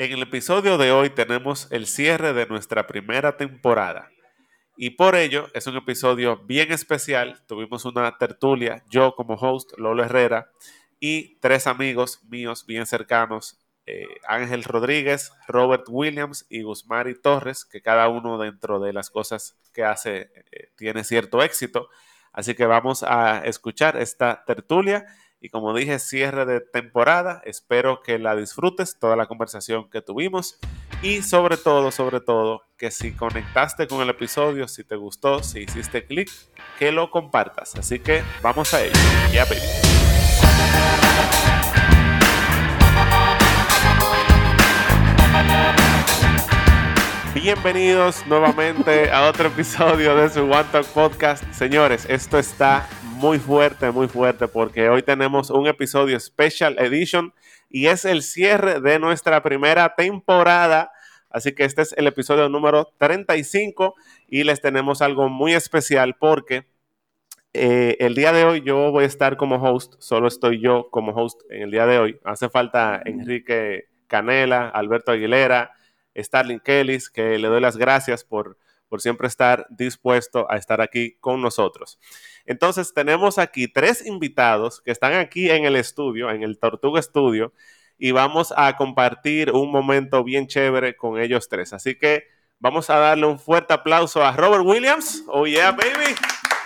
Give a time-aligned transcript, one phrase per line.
[0.00, 4.10] En el episodio de hoy tenemos el cierre de nuestra primera temporada.
[4.74, 7.42] Y por ello es un episodio bien especial.
[7.46, 10.50] Tuvimos una tertulia, yo como host, Lolo Herrera,
[11.00, 17.82] y tres amigos míos bien cercanos, eh, Ángel Rodríguez, Robert Williams y Guzmari Torres, que
[17.82, 21.90] cada uno dentro de las cosas que hace eh, tiene cierto éxito.
[22.32, 25.04] Así que vamos a escuchar esta tertulia
[25.40, 27.40] y como dije, cierre de temporada.
[27.44, 30.58] Espero que la disfrutes, toda la conversación que tuvimos.
[31.02, 35.60] Y sobre todo, sobre todo, que si conectaste con el episodio, si te gustó, si
[35.60, 36.30] hiciste clic,
[36.78, 37.74] que lo compartas.
[37.76, 38.92] Así que vamos a ello.
[39.32, 39.60] Ya, baby.
[47.32, 51.42] Bienvenidos nuevamente a otro episodio de su One Talk Podcast.
[51.54, 52.86] Señores, esto está
[53.20, 57.34] muy fuerte, muy fuerte, porque hoy tenemos un episodio Special Edition
[57.68, 60.90] y es el cierre de nuestra primera temporada.
[61.28, 63.94] Así que este es el episodio número 35
[64.26, 66.66] y les tenemos algo muy especial porque
[67.52, 71.12] eh, el día de hoy yo voy a estar como host, solo estoy yo como
[71.12, 72.18] host en el día de hoy.
[72.24, 75.72] Hace falta Enrique Canela, Alberto Aguilera,
[76.16, 78.56] Starling Kellys, que le doy las gracias por,
[78.88, 81.98] por siempre estar dispuesto a estar aquí con nosotros.
[82.50, 87.52] Entonces tenemos aquí tres invitados que están aquí en el estudio, en el Tortuga Estudio,
[87.96, 91.72] y vamos a compartir un momento bien chévere con ellos tres.
[91.72, 92.24] Así que
[92.58, 95.22] vamos a darle un fuerte aplauso a Robert Williams.
[95.28, 96.12] Oh yeah, baby.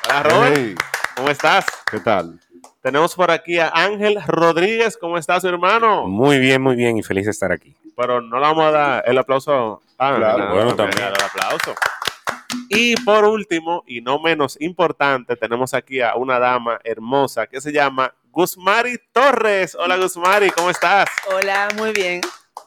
[0.09, 0.81] Hola Robert.
[1.17, 1.67] ¿Cómo estás?
[1.91, 2.41] ¿Qué tal?
[2.81, 4.97] Tenemos por aquí a Ángel Rodríguez.
[4.97, 6.07] ¿Cómo estás, hermano?
[6.07, 7.77] Muy bien, muy bien y feliz de estar aquí.
[7.95, 9.83] Pero no le vamos a dar el aplauso.
[9.99, 11.09] Ah, claro, bueno, también.
[11.09, 11.75] El aplauso.
[12.69, 17.73] Y por último, y no menos importante, tenemos aquí a una dama hermosa que se
[17.73, 19.75] llama Guzmari Torres.
[19.75, 21.09] Hola Guzmari, ¿cómo estás?
[21.31, 22.21] Hola, muy bien.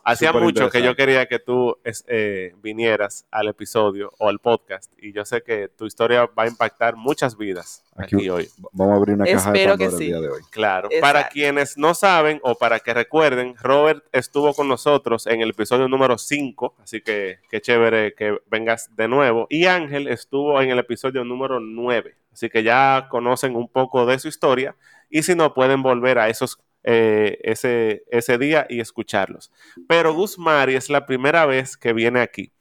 [0.07, 1.77] Hacía mucho que yo quería que tú
[2.07, 6.47] eh, vinieras al episodio o al podcast y yo sé que tu historia va a
[6.47, 8.47] impactar muchas vidas aquí, Aquí- hoy.
[8.71, 10.05] Vamos a abrir una caja de Espero que Pandora el sí.
[10.05, 10.41] día de hoy.
[10.49, 10.87] Claro.
[10.89, 11.01] Exacto.
[11.01, 15.87] Para quienes no saben o para que recuerden, Robert estuvo con nosotros en el episodio
[15.89, 19.47] número 5, así que qué chévere que vengas de nuevo.
[19.49, 24.19] Y Ángel estuvo en el episodio número 9, así que ya conocen un poco de
[24.19, 24.75] su historia
[25.09, 26.59] y si no pueden volver a esos
[26.89, 29.51] eh, ese, ese día y escucharlos.
[29.89, 32.53] Pero Guzmari es la primera vez que viene aquí.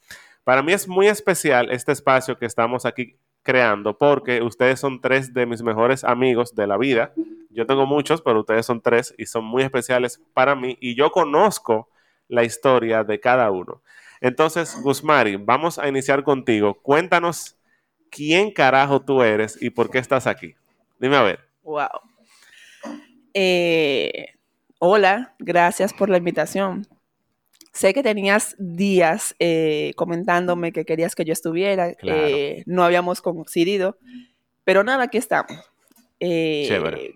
[0.42, 5.32] Para mí es muy especial este espacio que estamos aquí creando porque ustedes son tres
[5.32, 7.12] de mis mejores amigos de la vida.
[7.50, 11.12] Yo tengo muchos, pero ustedes son tres y son muy especiales para mí y yo
[11.12, 11.88] conozco
[12.26, 13.80] la historia de cada uno.
[14.20, 16.74] Entonces, Guzmari, vamos a iniciar contigo.
[16.82, 17.56] Cuéntanos
[18.10, 20.56] quién carajo tú eres y por qué estás aquí.
[20.98, 21.38] Dime a ver.
[21.62, 22.15] Wow.
[23.38, 24.28] Eh,
[24.78, 26.86] hola, gracias por la invitación.
[27.70, 31.92] Sé que tenías días eh, comentándome que querías que yo estuviera.
[31.96, 32.26] Claro.
[32.26, 33.98] eh, no habíamos coincidido,
[34.64, 35.52] pero nada, aquí estamos.
[36.18, 37.14] Chévere.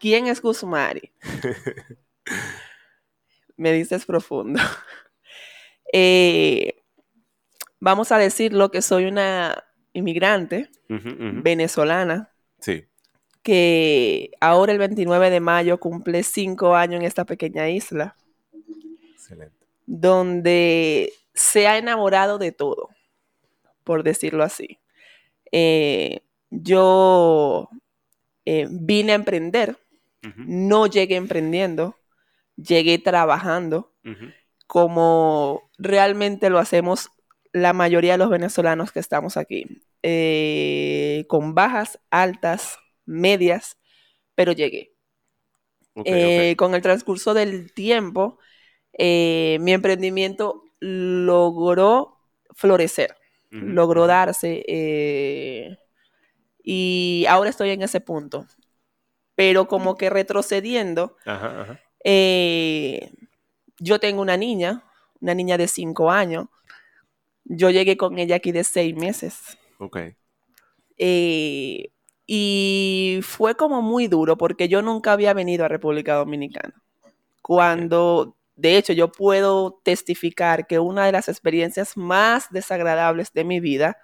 [0.00, 1.12] ¿Quién es Guzmari?
[3.58, 4.62] Me dices profundo.
[7.80, 9.62] Vamos a decirlo que soy una
[9.92, 12.86] inmigrante venezolana Sí.
[13.42, 18.16] Que ahora el 29 de mayo cumple cinco años en esta pequeña isla,
[19.12, 19.66] Excelente.
[19.86, 22.90] donde se ha enamorado de todo,
[23.84, 24.78] por decirlo así.
[25.50, 26.20] Eh,
[26.50, 27.68] yo
[28.44, 29.76] eh, vine a emprender,
[30.36, 31.96] no llegué emprendiendo,
[32.56, 33.92] llegué trabajando,
[34.66, 37.10] como realmente lo hacemos
[37.52, 43.78] la mayoría de los venezolanos que estamos aquí, eh, con bajas, altas, medias,
[44.34, 44.92] pero llegué.
[46.04, 46.54] Eh.
[46.56, 48.38] Con el transcurso del tiempo,
[48.92, 52.18] eh, mi emprendimiento logró
[52.54, 53.16] florecer,
[53.50, 55.76] logró darse eh,
[56.62, 58.46] y ahora estoy en ese punto.
[59.34, 61.80] Pero como que retrocediendo, Ajá, ajá.
[63.78, 64.84] yo tengo una niña,
[65.20, 66.46] una niña de cinco años.
[67.44, 69.58] Yo llegué con ella aquí de seis meses.
[69.78, 69.98] Ok.
[70.98, 71.90] Eh,
[72.34, 76.82] y fue como muy duro porque yo nunca había venido a República Dominicana.
[77.42, 83.60] Cuando, de hecho, yo puedo testificar que una de las experiencias más desagradables de mi
[83.60, 83.98] vida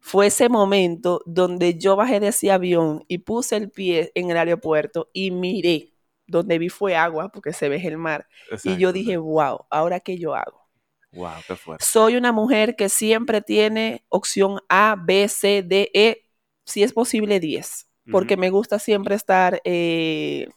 [0.00, 4.38] fue ese momento donde yo bajé de ese avión y puse el pie en el
[4.38, 5.92] aeropuerto y miré,
[6.26, 8.26] donde vi fue agua porque se ve el mar.
[8.64, 10.66] y yo dije, wow, ¿ahora qué yo hago?
[11.12, 11.84] wow, qué fuerte.
[11.84, 16.25] Soy una mujer que siempre tiene opción A, B, C, D, E,
[16.66, 20.48] si es posible 10, porque me gusta siempre estar eh,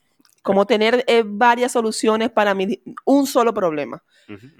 [0.41, 4.03] como tener eh, varias soluciones para mi, un solo problema.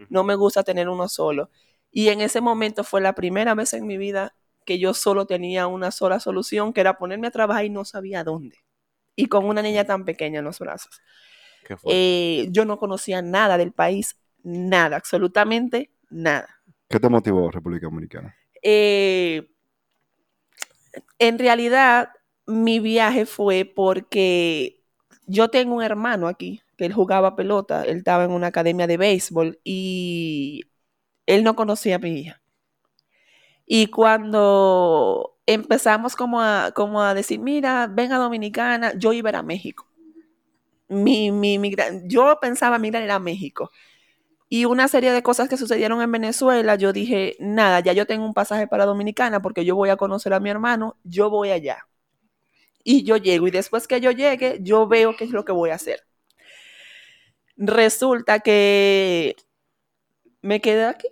[0.09, 1.51] No me gusta tener uno solo.
[1.91, 4.35] Y en ese momento fue la primera vez en mi vida
[4.65, 8.23] que yo solo tenía una sola solución, que era ponerme a trabajar y no sabía
[8.23, 8.57] dónde.
[9.15, 11.01] Y con una niña tan pequeña en los brazos.
[11.65, 11.91] ¿Qué fue?
[11.93, 16.47] Eh, yo no conocía nada del país, nada, absolutamente nada.
[16.87, 18.35] ¿Qué te motivó República Dominicana?
[18.61, 19.51] Eh,
[21.19, 22.09] en realidad,
[22.47, 24.83] mi viaje fue porque
[25.27, 28.97] yo tengo un hermano aquí, que él jugaba pelota, él estaba en una academia de
[28.97, 30.63] béisbol y
[31.27, 32.41] él no conocía a mi hija.
[33.65, 39.31] Y cuando empezamos como a, como a decir, mira, ven a Dominicana, yo iba a
[39.31, 39.85] ir a México.
[40.87, 41.75] Mi, mi, mi
[42.05, 43.69] yo pensaba migrar a México.
[44.51, 48.25] Y una serie de cosas que sucedieron en Venezuela, yo dije, nada, ya yo tengo
[48.25, 51.87] un pasaje para Dominicana porque yo voy a conocer a mi hermano, yo voy allá.
[52.83, 55.69] Y yo llego y después que yo llegue, yo veo qué es lo que voy
[55.69, 56.01] a hacer.
[57.57, 59.35] Resulta que
[60.41, 61.07] me quedé aquí.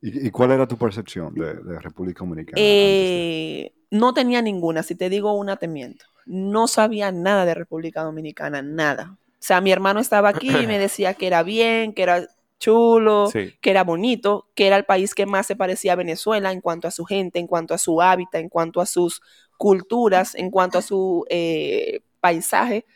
[0.00, 2.56] ¿Y, cuál era tu percepción de, de República Dominicana?
[2.56, 6.04] Eh, no tenía ninguna, si te digo una, te miento.
[6.26, 9.16] No sabía nada de República Dominicana, nada.
[9.32, 12.28] O sea, mi hermano estaba aquí y me decía que era bien, que era
[12.62, 13.54] chulo, Sí.
[13.60, 16.86] que era bonito, que era el país que más se parecía a Venezuela en cuanto
[16.86, 19.20] a su gente, en cuanto a su hábitat, en cuanto a sus
[19.58, 22.86] culturas, en cuanto a su eh, paisaje,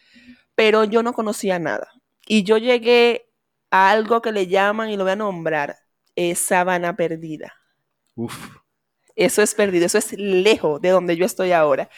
[0.54, 1.88] pero yo no conocía nada.
[2.28, 3.28] Y yo llegué
[3.70, 5.76] a algo que le llaman, y lo voy a nombrar,
[6.14, 7.52] eh, Sabana Perdida.
[8.14, 8.56] Uf,
[9.16, 11.88] Eso es perdido, eso es lejos de donde yo estoy ahora.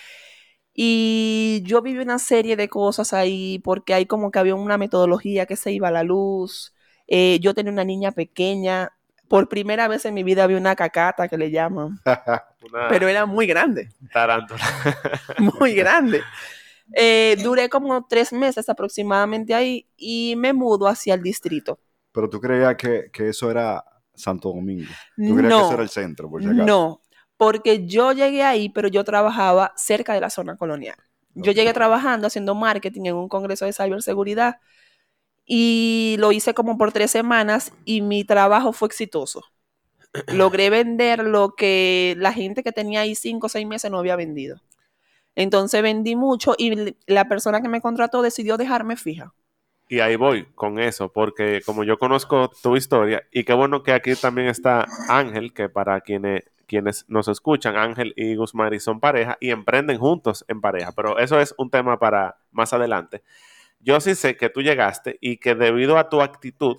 [0.74, 5.44] Y yo viví una serie de cosas ahí porque hay como que había una metodología
[5.46, 6.72] que se iba a la luz.
[7.08, 8.92] Eh, yo tenía una niña pequeña.
[9.28, 11.98] Por primera vez en mi vida vi una cacata que le llaman,
[12.62, 14.60] Una pero era muy grande, tarántula.
[15.38, 16.22] muy grande.
[16.94, 21.78] Eh, duré como tres meses aproximadamente ahí y me mudo hacia el distrito.
[22.12, 23.84] pero tú creías que, que eso era
[24.14, 24.96] Santo Domingo.
[25.26, 26.64] Tú creías que No, eso era el centro, por si acaso.
[26.64, 27.02] No,
[27.36, 30.96] porque yo llegué ahí, pero yo trabajaba cerca de la zona colonial.
[31.34, 34.56] Yo llegué trabajando haciendo marketing en un congreso de ciberseguridad
[35.50, 39.42] y lo hice como por tres semanas y mi trabajo fue exitoso.
[40.28, 44.14] Logré vender lo que la gente que tenía ahí cinco o seis meses no había
[44.14, 44.60] vendido.
[45.34, 49.32] Entonces vendí mucho y la persona que me contrató decidió dejarme fija.
[49.88, 53.92] Y ahí voy con eso, porque como yo conozco tu historia, y qué bueno que
[53.92, 59.38] aquí también está Ángel, que para quienes, quienes nos escuchan, Ángel y Guzmán son pareja
[59.40, 63.22] y emprenden juntos en pareja, pero eso es un tema para más adelante.
[63.80, 66.76] Yo sí sé que tú llegaste y que debido a tu actitud,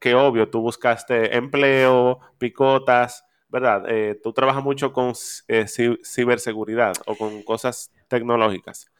[0.00, 3.84] que obvio, tú buscaste empleo, picotas, ¿verdad?
[3.88, 5.10] Eh, tú trabajas mucho con
[5.48, 8.90] eh, ci- ciberseguridad o con cosas tecnológicas.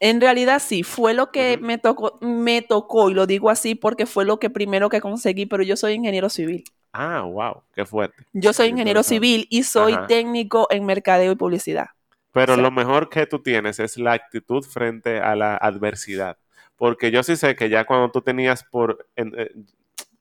[0.00, 4.06] En realidad sí, fue lo que me tocó, me tocó, y lo digo así porque
[4.06, 6.64] fue lo que primero que conseguí, pero yo soy ingeniero civil.
[6.92, 8.24] Ah, wow, qué fuerte.
[8.32, 10.06] Yo soy ingeniero civil y soy Ajá.
[10.06, 11.86] técnico en mercadeo y publicidad.
[12.32, 16.38] Pero lo mejor que tú tienes es la actitud frente a la adversidad.
[16.76, 19.50] Porque yo sí sé que ya cuando tú tenías por, en- eh,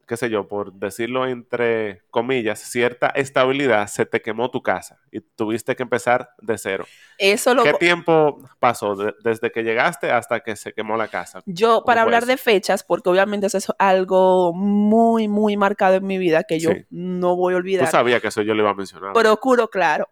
[0.08, 5.20] qué sé yo, por decirlo entre comillas, cierta estabilidad, se te quemó tu casa y
[5.20, 6.86] tuviste que empezar de cero.
[7.18, 11.42] Eso lo ¿Qué tiempo pasó de- desde que llegaste hasta que se quemó la casa?
[11.48, 12.32] yo para hablar eso?
[12.32, 16.70] de fechas, porque obviamente eso es algo muy muy marcado en mi vida que yo
[16.72, 16.86] Sí.
[16.92, 17.88] no voy a Tú olvidar.
[17.92, 19.14] sabías que eso yo lo iba a mencionar.
[19.14, 20.08] Procuro, claro.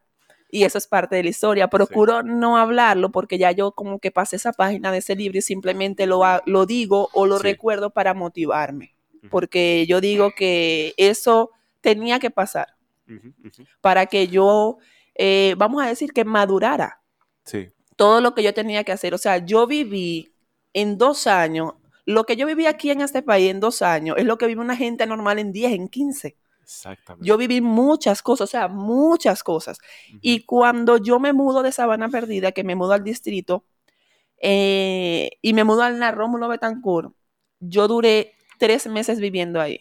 [0.54, 1.68] Y eso es parte de la historia.
[1.68, 5.42] Procuro no hablarlo porque ya yo como que pasé esa página de ese libro y
[5.42, 7.44] simplemente lo, lo digo o lo Sí.
[7.44, 8.94] recuerdo para motivarme.
[9.32, 11.50] Porque yo digo que eso
[11.82, 12.68] tenía que pasar
[13.82, 14.78] para que yo,
[15.16, 17.02] eh, vamos a decir que madurara
[17.46, 19.14] Sí, todo lo que yo tenía que hacer.
[19.16, 20.34] O sea, yo viví
[20.74, 21.74] en dos años,
[22.06, 24.62] lo que yo viví aquí en este país en dos años es lo que vive
[24.62, 26.38] una gente normal en 10, en 15.
[26.64, 27.28] Exactamente.
[27.28, 29.78] Yo viví muchas cosas, o sea, muchas cosas.
[30.22, 33.66] Y cuando yo me mudo de Sabana Perdida, que me mudo al distrito,
[34.42, 37.14] eh, y me mudo al Rómulo Betancourt,
[37.60, 39.80] yo duré tres meses viviendo ahí.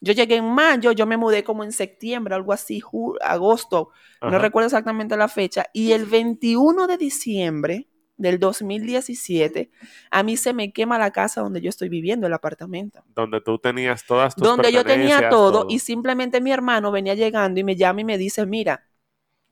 [0.00, 2.80] Yo llegué en mayo, yo me mudé como en septiembre, algo así,
[3.20, 3.90] agosto,
[4.22, 9.70] no recuerdo exactamente la fecha, y el 21 de diciembre del 2017,
[10.10, 13.02] a mí se me quema la casa donde yo estoy viviendo, el apartamento.
[13.14, 17.60] Donde tú tenías todas tus Donde yo tenía todo, y simplemente mi hermano venía llegando
[17.60, 18.84] y me llama y me dice, mira,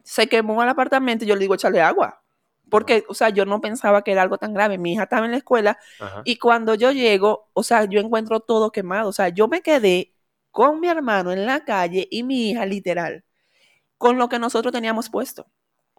[0.03, 2.23] se quemó el apartamento, y yo le digo, échale agua.
[2.69, 4.77] Porque, o sea, yo no pensaba que era algo tan grave.
[4.77, 6.23] Mi hija estaba en la escuela Ajá.
[6.25, 9.09] y cuando yo llego, o sea, yo encuentro todo quemado.
[9.09, 10.17] O sea, yo me quedé
[10.51, 13.25] con mi hermano en la calle y mi hija, literal,
[13.99, 15.47] con lo que nosotros teníamos puesto.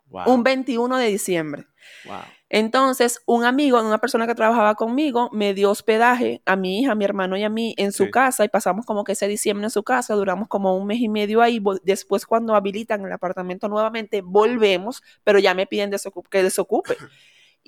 [0.10, 0.24] Wow.
[0.34, 1.68] un 21 de diciembre.
[2.06, 2.22] wow.
[2.50, 6.96] Entonces, un amigo, una persona que trabajaba conmigo, me dio hospedaje a mi hija, a
[6.96, 8.12] mi hermano y a mí en su Sí.
[8.12, 11.10] casa y pasamos como que ese diciembre en su casa, duramos como un mes y
[11.10, 11.62] medio ahí.
[11.84, 15.92] Después, cuando habilitan el apartamento nuevamente, volvemos, pero ya me piden
[16.30, 16.96] que desocupe.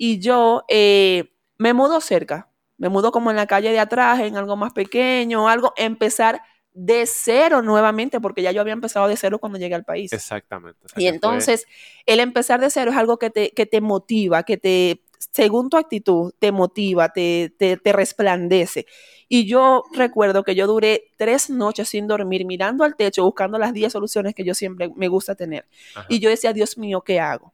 [0.02, 4.38] Y yo eh, me mudo cerca, me mudo como en la calle de atrás, en
[4.38, 6.40] algo más pequeño, algo, empezar
[6.72, 10.12] de cero nuevamente, porque ya yo había empezado de cero cuando llegué al país.
[10.12, 10.78] Exactamente.
[10.96, 11.66] Y fue- entonces,
[12.06, 15.76] el empezar de cero es algo que te, que te motiva, que te, según tu
[15.76, 18.86] actitud, te motiva, te, te, te resplandece.
[19.28, 23.72] Y yo recuerdo que yo duré tres noches sin dormir, mirando al techo, buscando las
[23.72, 25.66] 10 soluciones que yo siempre me gusta tener.
[25.94, 26.06] Ajá.
[26.08, 27.52] Y yo decía, Dios mío, ¿qué hago?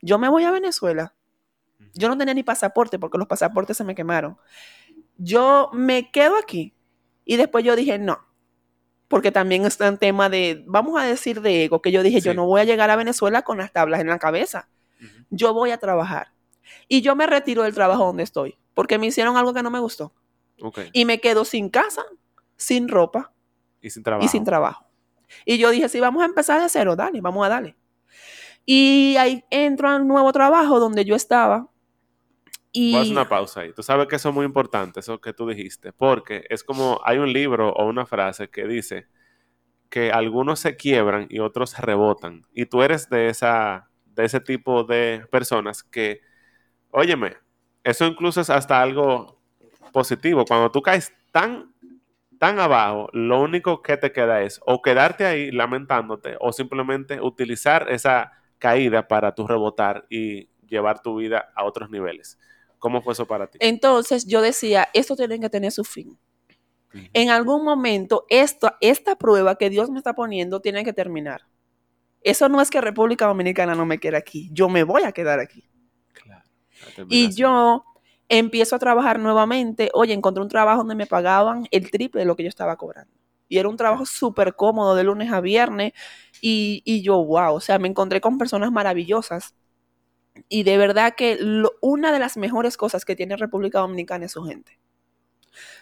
[0.00, 1.14] Yo me voy a Venezuela.
[1.94, 4.36] Yo no tenía ni pasaporte porque los pasaportes se me quemaron.
[5.16, 6.74] Yo me quedo aquí.
[7.24, 8.18] Y después yo dije, no.
[9.08, 12.32] Porque también está en tema de, vamos a decir de ego, que yo dije, yo
[12.32, 12.36] Sí.
[12.36, 14.68] no voy a llegar a Venezuela con las tablas en la cabeza.
[15.30, 16.28] Yo voy a trabajar.
[16.88, 18.56] Y yo me retiro del trabajo donde estoy.
[18.74, 20.12] Porque me hicieron algo que no me gustó.
[20.92, 22.02] Y me quedo sin casa,
[22.56, 23.32] sin ropa
[23.80, 24.24] Y sin trabajo.
[24.26, 24.86] y sin trabajo.
[25.44, 27.76] Y yo dije, si vamos a empezar de cero, dale, vamos a darle.
[28.66, 31.68] Y ahí entro al nuevo trabajo donde yo estaba.
[32.72, 33.72] Y Voy a hacer una pausa ahí.
[33.72, 37.18] Tú sabes que eso es muy importante, eso que tú dijiste, porque es como hay
[37.18, 39.06] un libro o una frase que dice
[39.88, 42.46] que algunos se quiebran y otros rebotan.
[42.52, 46.20] Y tú eres de esa de ese tipo de personas que,
[46.90, 47.36] óyeme,
[47.84, 49.40] eso incluso es hasta algo
[49.92, 50.44] positivo.
[50.44, 51.72] Cuando tú caes tan
[52.38, 57.90] tan abajo, lo único que te queda es o quedarte ahí lamentándote o simplemente utilizar
[57.90, 62.38] esa caída para tú rebotar y llevar tu vida a otros niveles.
[62.78, 63.58] ¿Cómo fue eso para ti?
[63.60, 66.18] entonces yo decía, esto tiene que tener su fin.
[67.12, 71.42] En algún momento, esto, esta prueba que Dios me está poniendo tiene que terminar.
[72.22, 74.48] Eso no es que República Dominicana no me quiera aquí.
[74.52, 75.68] Yo me voy a quedar aquí.
[76.12, 76.44] Claro.
[77.08, 77.84] Y yo
[78.28, 79.90] empiezo a trabajar nuevamente.
[79.94, 83.12] Oye, encontré un trabajo donde me pagaban el triple de lo que yo estaba cobrando.
[83.48, 85.92] Y era un trabajo súper cómodo de lunes a viernes.
[86.40, 89.54] Y, y yo, wow, o sea, me encontré con personas maravillosas.
[90.48, 94.32] Y de verdad que lo- una de las mejores cosas que tiene República Dominicana es
[94.32, 94.78] su gente.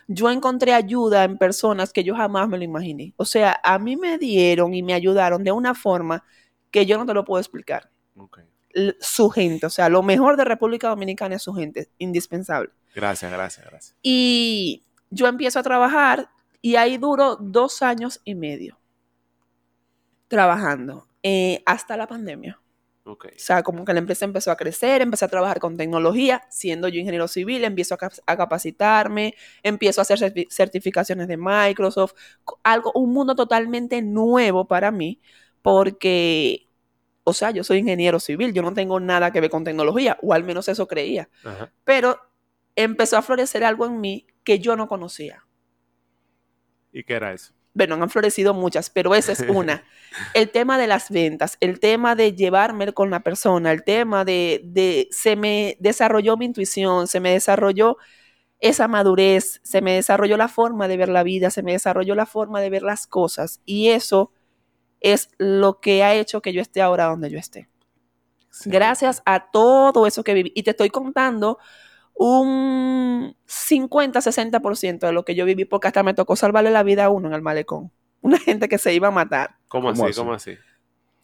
[0.09, 3.13] Yo encontré ayuda en personas que yo jamás me lo imaginé.
[3.17, 6.25] O sea, a mí me dieron y me ayudaron de una forma
[6.71, 7.91] que yo no te lo puedo explicar
[9.01, 9.67] su gente.
[9.67, 12.71] O sea, lo mejor de República Dominicana es su gente, indispensable.
[12.95, 13.97] Gracias, gracias, gracias.
[14.03, 16.29] Y yo empiezo a trabajar
[16.63, 18.79] y ahí duro dos años y medio
[20.29, 22.61] trabajando eh, hasta la pandemia.
[23.37, 26.89] O sea, como que la empresa empezó a crecer, empecé a trabajar con tecnología, siendo
[26.89, 32.15] yo ingeniero civil, empiezo a, cap- a capacitarme, empiezo a hacer certi- certificaciones de Microsoft,
[32.65, 35.21] algo, un mundo totalmente nuevo para mí,
[35.63, 36.69] porque,
[37.25, 40.33] o sea, yo soy ingeniero civil, yo no tengo nada que ver con tecnología, o
[40.35, 41.73] al menos eso creía, Ajá.
[41.85, 42.19] pero
[42.77, 45.45] empezó a florecer algo en mí que yo no conocía.
[46.93, 47.55] ¿Y qué era eso?
[47.76, 49.85] Bueno, han florecido muchas, pero esa es una.
[50.35, 54.62] El tema de las ventas, el tema de llevarme con la persona, el tema de,
[54.64, 57.99] de, se me desarrolló mi intuición, se me desarrolló
[58.61, 62.25] esa madurez, se me desarrolló la forma de ver la vida, se me desarrolló la
[62.25, 64.33] forma de ver las cosas y eso
[65.00, 67.68] es lo que ha hecho que yo esté ahora donde yo esté.
[68.64, 70.52] Gracias a todo eso que viví.
[70.54, 71.59] Y te estoy contando
[72.16, 77.11] un 50-60% de lo que yo viví, porque hasta me tocó salvarle la vida a
[77.11, 77.92] uno en el malecón.
[78.23, 79.56] Una gente que se iba a matar.
[79.68, 80.11] ¿Cómo, ¿Cómo así?
[80.11, 80.18] así?
[80.18, 80.56] ¿Cómo así?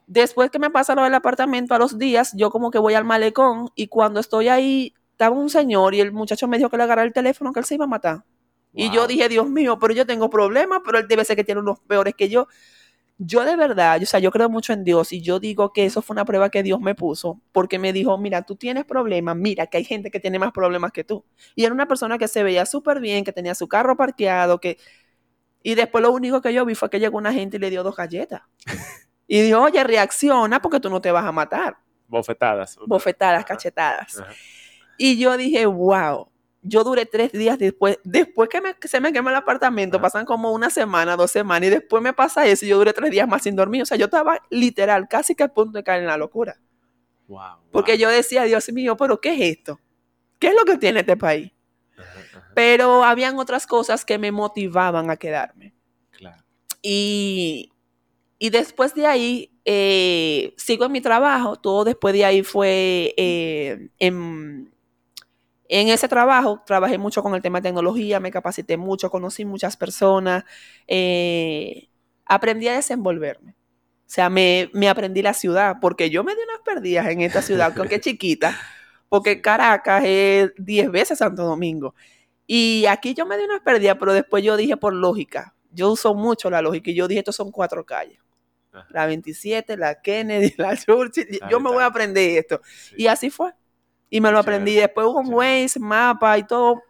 [0.06, 3.04] Después que me pasa lo del apartamento, a los días, yo como que voy al
[3.04, 6.82] malecón y cuando estoy ahí, estaba un señor y el muchacho me dijo que le
[6.82, 8.24] agarrara el teléfono, que él se iba a matar.
[8.74, 11.60] Y yo dije, Dios mío, pero yo tengo problemas, pero él debe ser que tiene
[11.60, 12.48] unos peores que yo.
[13.24, 16.02] Yo de verdad, o sea, yo creo mucho en Dios y yo digo que eso
[16.02, 19.66] fue una prueba que Dios me puso porque me dijo, mira, tú tienes problemas, mira
[19.68, 21.24] que hay gente que tiene más problemas que tú.
[21.54, 24.78] Y era una persona que se veía súper bien, que tenía su carro parqueado, que...
[25.62, 27.82] Y después lo único que yo vi fue que llegó una gente y le dio
[27.82, 28.42] dos galletas.
[29.28, 31.78] Y dijo, oye, reacciona porque tú no te vas a matar.
[32.06, 32.76] Bofetadas.
[32.86, 34.18] Bofetadas, cachetadas.
[34.18, 34.34] Ajá.
[34.98, 36.28] Y yo dije, wow.
[36.64, 40.24] Yo duré tres días después, después que, me- que se me quemó el apartamento, pasan
[40.24, 43.26] como una semana, dos semanas, y después me pasa eso y yo duré tres días
[43.28, 43.82] más sin dormir.
[43.82, 46.60] O sea, yo estaba literal, casi que a punto de caer en la locura.
[47.28, 49.80] Wow, Porque yo decía, Dios mío, pero ¿qué es esto?
[50.38, 51.50] ¿Qué es lo que tiene este país?
[51.96, 55.74] Ajá, ajá, Pero habían otras cosas que me motivaban a quedarme.
[56.10, 56.42] Claro.
[56.82, 57.72] Y,
[58.38, 61.56] y después de ahí, eh, sigo en mi trabajo.
[61.56, 64.71] Todo después de ahí fue eh, en,
[65.72, 66.62] en ese trabajo.
[66.66, 70.44] Trabajé mucho con el tema de tecnología, me capacité mucho, conocí muchas personas,
[70.86, 71.88] eh,
[72.26, 73.52] aprendí a desenvolverme.
[73.52, 77.40] O sea, me, me aprendí la ciudad, porque yo me di unas perdidas en esta
[77.40, 78.54] ciudad, aunque es chiquita,
[79.08, 81.94] porque Caracas es 10 veces Santo Domingo.
[82.46, 86.14] Y aquí yo me di unas perdidas, pero después yo dije por lógica, yo uso
[86.14, 88.18] mucho la lógica y yo dije, estos son cuatro calles.
[88.72, 88.86] Ajá.
[88.90, 91.40] La 27, la Kennedy, la Churchill.
[91.50, 92.60] Yo me voy a aprender esto.
[92.64, 92.96] Sí.
[92.98, 93.52] Y así fue.
[94.14, 94.74] Y me lo aprendí.
[94.74, 95.32] Después con.
[95.32, 96.82] Waze, mapa y todo.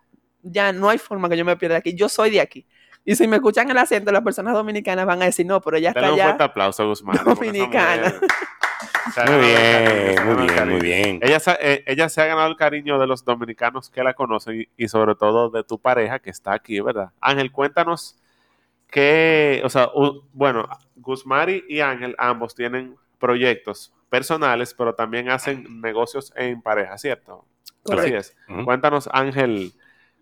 [0.42, 1.94] Ya no hay forma que yo me pierda aquí.
[1.94, 2.66] Yo soy de aquí.
[3.04, 5.90] Y si me escuchan el acento, las personas dominicanas van a decir, no, pero ella
[5.90, 6.50] está Dale un fuerte allá.
[6.50, 7.18] aplauso a Guzmán.
[7.24, 8.12] Dominicana.
[8.12, 8.28] Muy
[9.16, 11.18] ganado el cariño, bien, muy bien, muy bien.
[11.22, 14.62] Ella, se- eh, ella se ha ganado el cariño de los dominicanos que la conocen
[14.62, 17.10] y, y sobre todo de tu pareja que está aquí, ¿verdad?
[17.20, 18.18] Ángel, cuéntanos
[18.90, 25.80] que, o sea, u- bueno, Guzmari y Ángel ambos tienen proyectos personales, pero también hacen
[25.80, 27.46] negocios en pareja, ¿cierto?
[27.90, 28.36] Así es.
[28.66, 29.72] Cuéntanos, Ángel,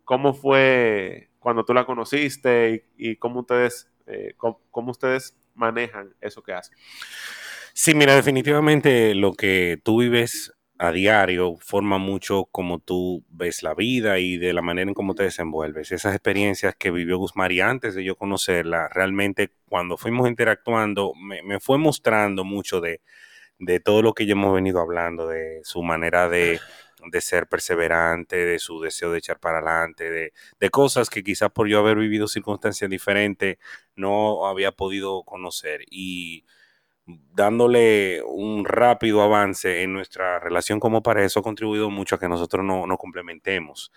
[0.04, 6.14] cómo fue cuando tú la conociste y, y cómo ustedes, eh, cómo, cómo ustedes manejan
[6.20, 6.76] eso que hacen.
[7.72, 13.74] Sí, mira, definitivamente lo que tú vives a diario forma mucho como tú ves la
[13.74, 15.90] vida y de la manera en cómo te desenvuelves.
[15.90, 21.58] Esas experiencias que vivió Guzmari antes de yo conocerla, realmente cuando fuimos interactuando, me, me
[21.58, 23.00] fue mostrando mucho de,
[23.60, 26.60] de todo lo que ya hemos venido hablando, de su manera de,
[27.12, 31.50] de ser perseverante, de su deseo de echar para adelante, de, de cosas que quizás
[31.50, 33.58] por yo haber vivido circunstancias diferentes
[33.94, 35.82] no había podido conocer.
[35.90, 36.44] Y
[37.32, 42.28] dándole un rápido avance en nuestra relación como pareja, eso ha contribuido mucho a que
[42.28, 43.92] nosotros no- nos complementemos.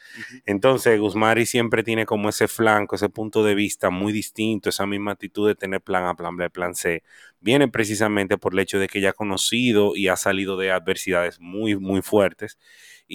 [0.45, 5.11] Entonces, Guzmari siempre tiene como ese flanco, ese punto de vista muy distinto, esa misma
[5.11, 7.03] actitud de tener plan A, plan B, plan C,
[7.39, 11.39] viene precisamente por el hecho de que ella ha conocido y ha salido de adversidades
[11.39, 12.57] muy, muy fuertes.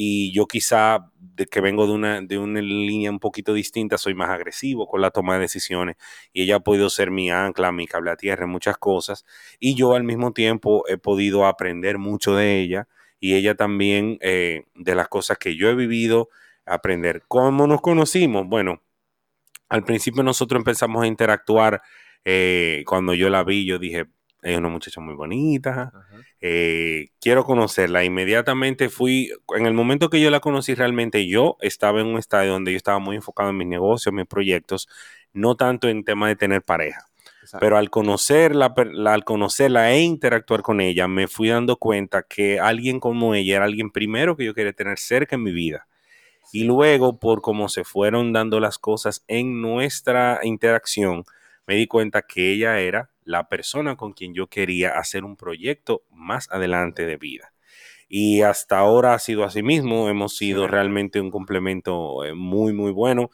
[0.00, 4.14] Y yo quizá, de que vengo de una, de una línea un poquito distinta, soy
[4.14, 5.96] más agresivo con la toma de decisiones
[6.32, 9.24] y ella ha podido ser mi ancla, mi cable a tierra muchas cosas.
[9.58, 12.86] Y yo al mismo tiempo he podido aprender mucho de ella
[13.18, 16.28] y ella también eh, de las cosas que yo he vivido,
[16.64, 17.24] aprender.
[17.26, 18.46] ¿Cómo nos conocimos?
[18.46, 18.82] Bueno,
[19.68, 21.82] al principio nosotros empezamos a interactuar.
[22.24, 24.06] eh, cuando yo la vi, yo dije,
[24.42, 25.92] es una muchacha muy bonita,
[26.40, 28.04] eh, quiero conocerla.
[28.04, 32.52] Inmediatamente fui, en el momento que yo la conocí realmente, yo estaba en un estadio
[32.52, 34.88] donde yo estaba muy enfocado en mis negocios, mis proyectos,
[35.32, 37.06] no tanto en tema de tener pareja.
[37.42, 37.58] Exacto.
[37.64, 38.74] Pero al conocerla,
[39.06, 43.64] al conocerla e interactuar con ella, me fui dando cuenta que alguien como ella era
[43.64, 45.86] alguien primero que yo quería tener cerca en mi vida.
[46.52, 51.24] Y luego, por cómo se fueron dando las cosas en nuestra interacción,
[51.66, 56.02] me di cuenta que ella era la persona con quien yo quería hacer un proyecto
[56.10, 57.52] más adelante de vida.
[58.08, 62.90] Y hasta ahora ha sido así mismo, hemos sido realmente un complemento eh, muy, muy
[62.90, 63.30] bueno.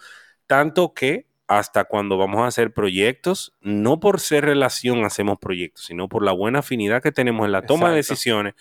[0.49, 6.09] Tanto que hasta cuando vamos a hacer proyectos, no por ser relación hacemos proyectos, sino
[6.09, 8.55] por la buena afinidad que tenemos en la toma de decisiones,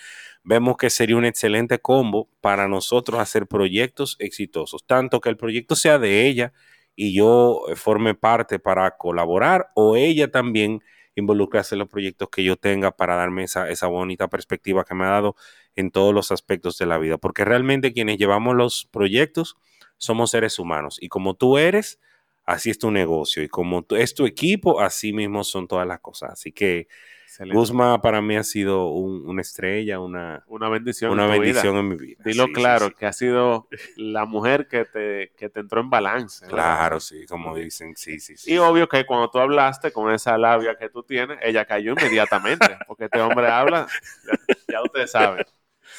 [0.43, 5.75] vemos que sería un excelente combo para nosotros hacer proyectos exitosos, tanto que el proyecto
[5.75, 6.53] sea de ella
[6.95, 10.83] y yo eh, forme parte para colaborar o ella también
[11.15, 15.05] involucrarse en los proyectos que yo tenga para darme esa, esa bonita perspectiva que me
[15.05, 15.35] ha dado
[15.75, 19.57] en todos los aspectos de la vida, porque realmente quienes llevamos los proyectos
[19.97, 21.99] somos seres humanos y como tú eres,
[22.45, 26.31] así es tu negocio y como es tu equipo, así mismo son todas las cosas.
[26.31, 26.87] Así que
[27.33, 27.57] Excelente.
[27.57, 31.11] Guzma para mí ha sido un- una estrella, una, Una bendición.
[31.11, 32.21] una en bendición en mi vida.
[32.23, 32.93] Dilo Sí, claro, sí.
[32.99, 33.67] que ha sido
[33.97, 36.45] la mujer que te, que te entró en balance.
[36.45, 36.55] ¿verdad?
[36.57, 38.53] Claro, sí, como dicen, sí, sí, sí.
[38.53, 42.67] Y obvio que cuando tú hablaste con esa labia que tú tienes, ella cayó inmediatamente,
[42.87, 43.87] porque este hombre habla,
[44.27, 45.43] ya, ya ustedes saben.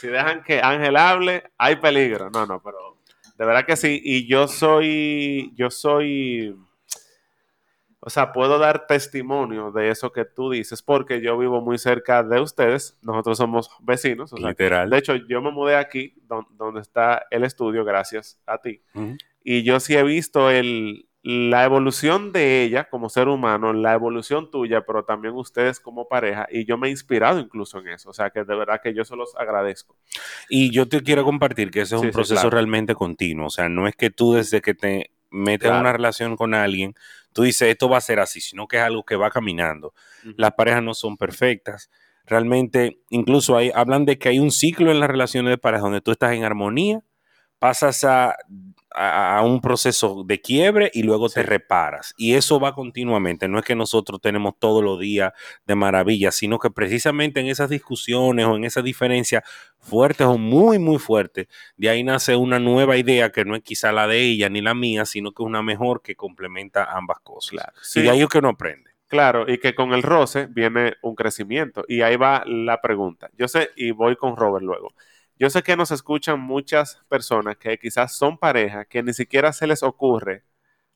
[0.00, 2.30] Si dejan que Ángel hable, hay peligro.
[2.30, 2.78] No, no, pero
[3.36, 4.00] de verdad que sí.
[4.04, 6.56] Y yo soy, yo soy,
[8.06, 12.22] o sea, puedo dar testimonio de eso que tú dices, porque yo vivo muy cerca
[12.22, 12.98] de ustedes.
[13.02, 14.32] Nosotros somos vecinos.
[14.32, 14.90] o sea, Literal.
[14.90, 18.82] de hecho, yo me mudé aquí, don- donde está el estudio, gracias a ti.
[18.94, 19.16] Ujú.
[19.42, 24.50] Y yo sí he visto el, la evolución de ella como ser humano, la evolución
[24.50, 26.46] tuya, pero también ustedes como pareja.
[26.50, 28.10] Y yo me he inspirado incluso en eso.
[28.10, 29.96] O sea que de verdad que yo se los agradezco.
[30.50, 32.50] Y yo te quiero compartir que ese es Sí, un sí, proceso claro.
[32.56, 33.46] realmente continuo.
[33.46, 35.80] O sea, no es que tú desde que te metes en Claro.
[35.80, 36.94] una relación con alguien,
[37.34, 39.92] tú dices esto va a ser así, sino que es algo que va caminando.
[40.36, 41.90] Las parejas no son perfectas.
[42.24, 46.00] Realmente, incluso hay, hablan de que hay un ciclo en las relaciones de pareja donde
[46.00, 47.00] tú estás en armonía,
[47.58, 48.36] pasas a,
[48.94, 52.14] a- a un proceso de quiebre y luego te reparas.
[52.16, 53.48] Y eso va continuamente.
[53.48, 55.32] No es que nosotros tenemos todos los días
[55.66, 59.42] de maravilla, sino que precisamente en esas discusiones o en esas diferencias
[59.78, 63.92] fuertes o muy, muy fuertes, de ahí nace una nueva idea que no es quizá
[63.92, 67.50] la de ella ni la mía, sino que es una mejor que complementa ambas cosas.
[67.50, 67.72] Claro.
[67.96, 68.90] Y de ahí es que uno aprende.
[69.06, 71.84] Claro, y que con el roce viene un crecimiento.
[71.86, 73.28] Y ahí va la pregunta.
[73.38, 74.92] Yo sé, y voy con Robert luego.
[75.38, 79.66] Yo sé que nos escuchan muchas personas que quizás son pareja, que ni siquiera se
[79.66, 80.44] les ocurre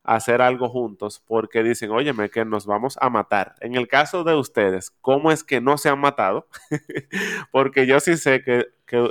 [0.05, 3.55] hacer algo juntos porque dicen, óyeme, que nos vamos a matar.
[3.61, 6.49] En el caso de ustedes, ¿cómo es que no se han matado?
[7.53, 9.11] porque yo sí sé que, que,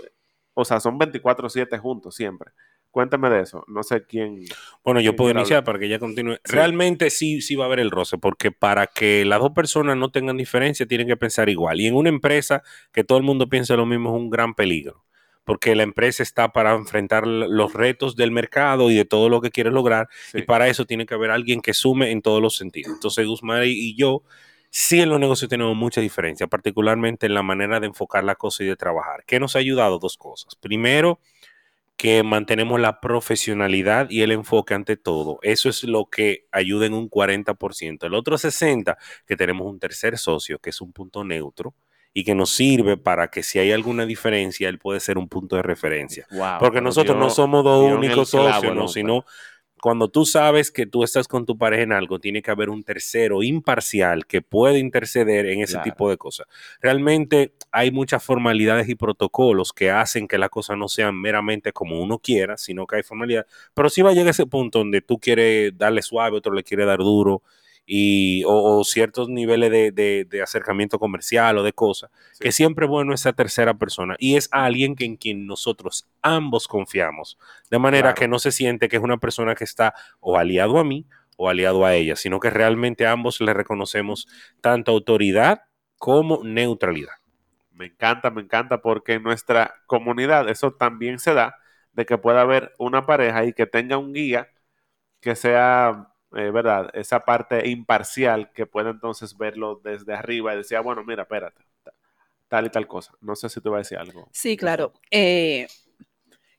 [0.54, 2.52] o sea, son 24/7 juntos siempre.
[2.90, 3.63] Cuéntame de eso.
[3.68, 4.46] No sé quién.
[4.84, 5.66] Bueno, yo quién puedo iniciar hablar.
[5.66, 6.34] para que ella continúe.
[6.44, 6.52] Sí.
[6.52, 10.10] Realmente sí, sí va a haber el roce, porque para que las dos personas no
[10.10, 11.80] tengan diferencia, tienen que pensar igual.
[11.80, 15.06] Y en una empresa que todo el mundo piensa lo mismo es un gran peligro,
[15.47, 19.49] porque la empresa está para enfrentar los retos del mercado y de todo lo que
[19.49, 20.39] quiere lograr, Sí.
[20.39, 22.93] y para eso tiene que haber alguien que sume en todos los sentidos.
[22.93, 24.21] Entonces, Guzmán y y yo
[24.69, 28.63] sí en los negocios tenemos mucha diferencia, particularmente en la manera de enfocar la cosa
[28.63, 29.23] y de trabajar.
[29.25, 29.97] ¿Qué nos ha ayudado?
[29.97, 30.55] Dos cosas.
[30.57, 31.19] Primero,
[31.95, 35.39] que mantenemos la profesionalidad y el enfoque ante todo.
[35.41, 38.05] Eso es lo que ayuda en un 40%.
[38.05, 41.73] El otro 60%, que tenemos un tercer socio, que es un punto neutro
[42.17, 45.56] y que nos sirve para que si hay alguna diferencia, él puede ser un punto
[45.56, 46.25] de referencia.
[46.32, 49.23] Wow, Porque nosotros no somos dos únicos socios, sino
[49.84, 52.82] cuando tú sabes que tú estás con tu pareja en algo, tiene que haber un
[52.84, 55.84] tercero imparcial que puede interceder en ese Claro.
[55.91, 56.47] tipo de cosas.
[56.82, 62.01] Realmente hay muchas formalidades y protocolos que hacen que las cosas no sean meramente como
[62.01, 63.45] uno quiera, sino que hay formalidades.
[63.75, 66.84] Pero sí va a llegar ese punto donde tú quieres darle suave, otro le quiere
[66.84, 67.43] dar duro,
[67.88, 72.39] y, o, o ciertos niveles de, de- de acercamiento comercial o de cosas, Sí.
[72.43, 76.67] que siempre es bueno esa tercera persona y es alguien que en quien nosotros ambos
[76.67, 77.39] confiamos,
[77.71, 78.15] de manera Claro.
[78.19, 81.50] que no se siente que es una persona que está o aliado a mí o
[81.50, 84.28] aliado a ella, sino que realmente ambos le reconocemos
[84.62, 85.62] tanto autoridad
[85.97, 87.13] como neutralidad.
[87.71, 91.56] Me encanta, me encanta porque en nuestra comunidad eso también se da
[91.93, 94.50] de que pueda haber una pareja y que tenga un guía
[95.21, 96.90] que sea, eh, ¿verdad?
[96.94, 101.62] Esa parte imparcial que pueda entonces verlo desde arriba y decir, ah, bueno, mira, espérate,
[101.84, 101.94] ta-
[102.48, 103.13] tal y tal cosa.
[103.22, 104.28] No sé si tú vas a decir algo.
[104.32, 104.94] Sí, claro.
[105.12, 105.68] Eh,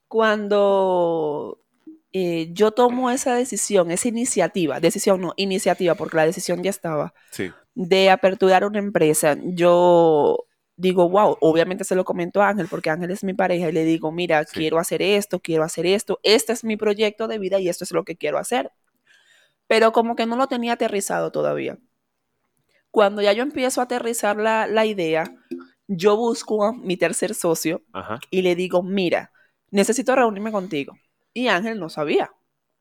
[0.09, 1.61] cuando
[2.13, 7.15] eh, yo tomo esa decisión, esa iniciativa, decisión no, iniciativa, porque la decisión ya estaba,
[7.31, 10.45] Sí, de aperturar una empresa, yo
[10.77, 13.85] digo, wow, obviamente se lo comento a Ángel, porque Ángel es mi pareja, y le
[13.85, 14.57] digo, mira, Sí.
[14.61, 17.93] quiero hacer esto, quiero hacer esto, este es mi proyecto de vida y esto es
[17.93, 18.71] lo que quiero hacer.
[19.69, 21.79] Pero como que no lo tenía aterrizado todavía.
[22.91, 25.25] Cuando ya yo empiezo a aterrizar la, la idea,
[25.87, 28.19] yo busco a mi tercer socio ajá.
[28.31, 29.33] y le digo, mira,
[29.71, 30.95] necesito reunirme contigo.
[31.35, 32.31] Y Ángel no sabía.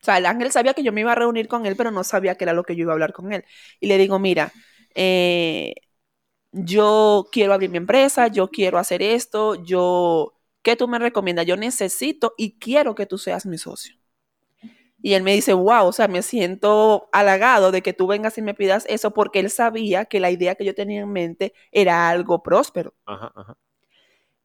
[0.01, 2.03] O sea, el Ángel sabía que yo me iba a reunir con él, pero no
[2.03, 3.43] sabía que era lo que yo iba a hablar con él.
[3.79, 4.53] Y le digo, mira,
[4.95, 5.73] eh,
[6.51, 11.45] yo quiero abrir mi empresa, yo quiero hacer esto, yo, ¿qué tú me recomiendas?
[11.45, 13.95] Yo necesito y quiero que tú seas mi socio.
[15.07, 18.41] Y él me dice, wow, o sea, me siento halagado de que tú vengas y
[18.41, 22.09] me pidas eso porque él sabía que la idea que yo tenía en mente era
[22.09, 22.93] algo próspero.
[23.05, 23.57] Ajá, ajá.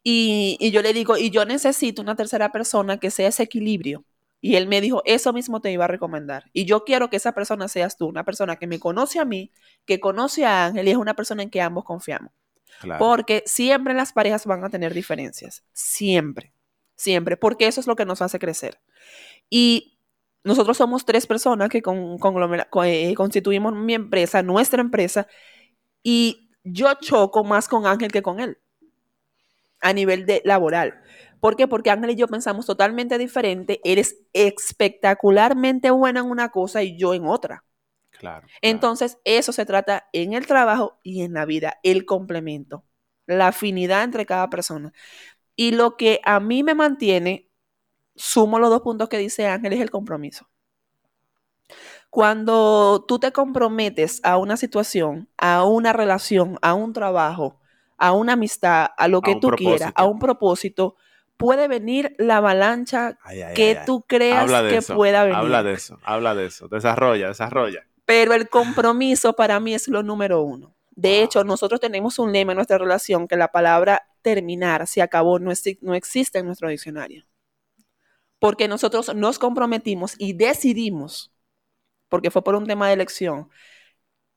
[0.04, 4.04] Y, y yo le digo, y yo necesito una tercera persona que sea ese equilibrio.
[4.40, 6.48] Y él me dijo, eso mismo te iba a recomendar.
[6.52, 9.50] Y yo quiero que esa persona seas tú, una persona que me conoce a mí,
[9.84, 12.30] que conoce a Ángel y es una persona en que ambos confiamos.
[12.82, 13.04] Claro.
[13.04, 15.64] Porque siempre las parejas van a tener diferencias.
[15.72, 16.54] Siempre.
[16.94, 17.36] Siempre.
[17.36, 18.80] Porque eso es lo que nos hace crecer.
[19.50, 19.91] Y
[20.44, 25.26] nosotros somos tres personas que con, conglomera- co- eh, constituimos mi empresa, nuestra empresa.
[26.02, 28.58] Y yo choco más con Ángel que con él.
[29.80, 31.00] A nivel de laboral.
[31.40, 31.66] ¿Por qué?
[31.66, 33.80] Porque Ángel y yo pensamos totalmente diferente.
[33.84, 37.64] Él es espectacularmente buena en una cosa y yo en otra.
[38.10, 38.50] claro.
[38.62, 38.90] claro.
[38.90, 42.84] Entonces, eso se trata en el trabajo y en la vida, el complemento,
[43.26, 44.92] la afinidad entre cada persona.
[45.56, 47.50] Y lo que a mí me mantiene,
[48.14, 50.48] sumo los dos puntos que dice Ángel, es el compromiso.
[52.10, 57.58] Cuando tú te comprometes a una situación, a una relación, a un trabajo,
[57.96, 60.96] a una amistad, a lo que tú quieras, a un propósito,
[61.38, 64.94] puede venir la avalancha Ay, ay, que ay, tú creas que eso.
[64.94, 65.38] pueda venir.
[65.38, 65.98] Habla de eso.
[66.04, 66.68] Habla de eso.
[66.68, 67.86] Desarrolla, desarrolla.
[68.04, 70.74] Pero el compromiso para mí es lo número uno.
[70.90, 71.24] De Wow.
[71.24, 75.50] hecho, nosotros tenemos un lema en nuestra relación que la palabra terminar, se acabó, no,
[75.80, 77.24] no existe en nuestro diccionario.
[78.42, 81.32] Porque nosotros nos comprometimos y decidimos,
[82.08, 83.48] porque fue por un tema de elección,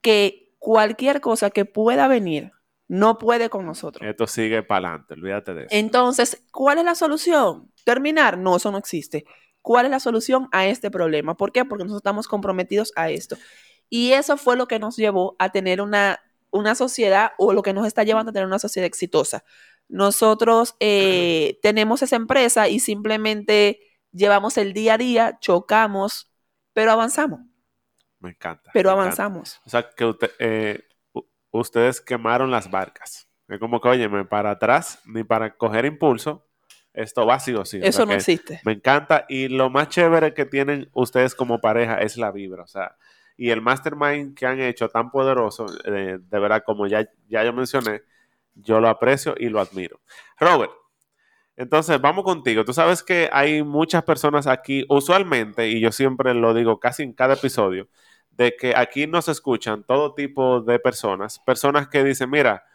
[0.01, 2.51] que cualquier cosa que pueda venir
[2.87, 4.07] no puede con nosotros.
[4.07, 5.15] Esto sigue para adelante.
[5.15, 5.69] Olvídate de eso.
[5.71, 7.71] Entonces, ¿cuál es la solución?
[7.83, 8.37] ¿Terminar?
[8.37, 9.25] No, eso no existe.
[9.63, 11.35] ¿Cuál es la solución a este problema?
[11.35, 11.65] ¿Por qué?
[11.65, 13.37] Porque nosotros estamos comprometidos a esto.
[13.89, 16.19] Y eso fue lo que nos llevó a tener una,
[16.51, 19.43] una sociedad o lo que nos está llevando a tener una sociedad exitosa.
[19.87, 23.79] Nosotros eh, tenemos esa empresa y simplemente
[24.15, 26.31] llevamos el día a día, chocamos,
[26.73, 27.41] pero avanzamos.
[28.19, 28.71] Me encanta.
[28.73, 29.23] pero me encanta.
[29.23, 29.61] avanzamos.
[29.65, 30.83] O sea, que usted- eh,
[31.51, 33.27] ustedes quemaron las barcas.
[33.47, 36.47] Es como que, oye, para atrás, ni para coger impulso,
[36.93, 37.77] esto va sí o sí.
[37.77, 38.61] O sea, Eso no existe.
[38.63, 39.25] Me encanta.
[39.29, 42.63] Y lo más chévere que tienen ustedes como pareja es la vibra.
[42.63, 42.95] O sea,
[43.37, 47.53] y el mastermind que han hecho tan poderoso, eh, de verdad, como ya, ya yo
[47.53, 48.01] mencioné,
[48.55, 49.99] yo lo aprecio y lo admiro.
[50.39, 50.71] Robert,
[51.57, 52.65] entonces vamos contigo.
[52.65, 57.13] Tú sabes que hay muchas personas aquí, usualmente, y yo siempre lo digo casi en
[57.13, 57.87] cada episodio,
[58.31, 61.39] de que aquí nos escuchan todo tipo de personas.
[61.39, 62.65] Personas que dicen, mira,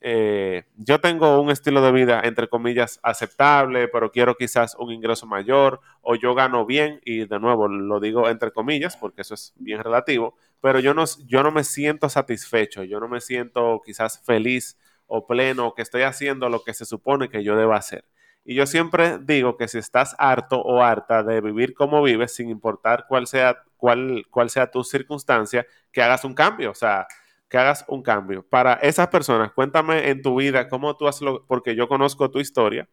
[0.00, 5.26] eh, yo tengo un estilo de vida, entre comillas, aceptable, pero quiero quizás un ingreso
[5.26, 9.52] mayor, o yo gano bien, y de nuevo lo digo entre comillas, porque eso es
[9.56, 14.22] bien relativo, pero yo no, yo no me siento satisfecho, yo no me siento quizás
[14.24, 18.04] feliz o pleno, que estoy haciendo lo que se supone que yo deba hacer.
[18.44, 22.48] Y yo siempre digo que si estás harto o harta de vivir como vives, sin
[22.50, 26.70] importar cuál sea, cuál, cuál sea tu circunstancia, que hagas un cambio.
[26.72, 27.06] O sea,
[27.52, 28.44] que hagas un cambio.
[28.48, 32.40] Para esas personas, cuéntame en tu vida cómo tú has lo, porque yo conozco tu
[32.40, 32.88] historia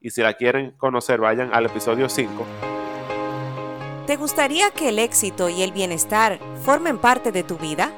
[0.00, 2.46] y si la quieren conocer, vayan al episodio 5.
[4.06, 7.90] ¿Te gustaría que el éxito y el bienestar formen parte de tu vida?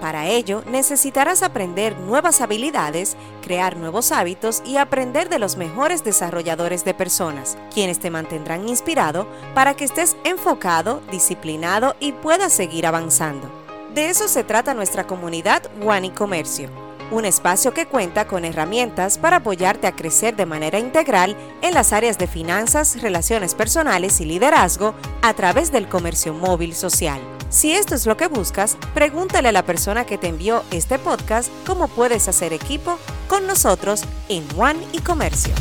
[0.00, 6.84] Para ello, necesitarás aprender nuevas habilidades, crear nuevos hábitos y aprender de los mejores desarrolladores
[6.84, 13.50] de personas, quienes te mantendrán inspirado para que estés enfocado, disciplinado y puedas seguir avanzando.
[13.94, 19.18] De eso se trata nuestra comunidad One y Comercio, un espacio que cuenta con herramientas
[19.18, 24.24] para apoyarte a crecer de manera integral en las áreas de finanzas, relaciones personales y
[24.24, 27.20] liderazgo a través del comercio móvil social.
[27.48, 31.50] Si esto es lo que buscas, pregúntale a la persona que te envió este podcast
[31.64, 35.54] cómo puedes hacer equipo con nosotros en One y Comercio.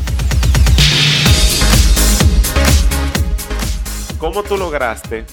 [4.17, 5.25] ¿Cómo tú lograste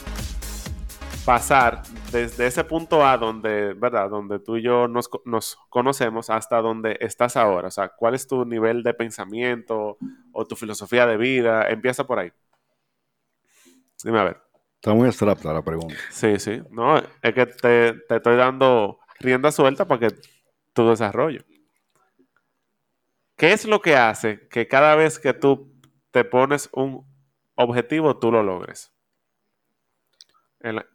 [1.25, 4.11] pasar desde ese punto A donde, ¿verdad?
[4.11, 7.69] Donde tú y yo nos, nos conocemos hasta donde estás ahora.
[7.69, 9.99] O sea, ¿cuál es tu nivel de pensamiento
[10.33, 11.69] o tu filosofía de vida?
[11.71, 12.33] Empieza por ahí.
[14.05, 14.43] Dime a ver.
[14.77, 15.95] Está muy abstracta la pregunta.
[16.11, 16.61] Sí, sí.
[16.71, 20.17] No, es que te, te estoy dando rienda suelta para que
[20.73, 21.45] tu desarrollo.
[23.37, 25.73] ¿Qué es lo que hace que cada vez que tú
[26.11, 27.07] te pones un
[27.55, 28.93] objetivo, tú lo logres?
[30.61, 30.87] En, la-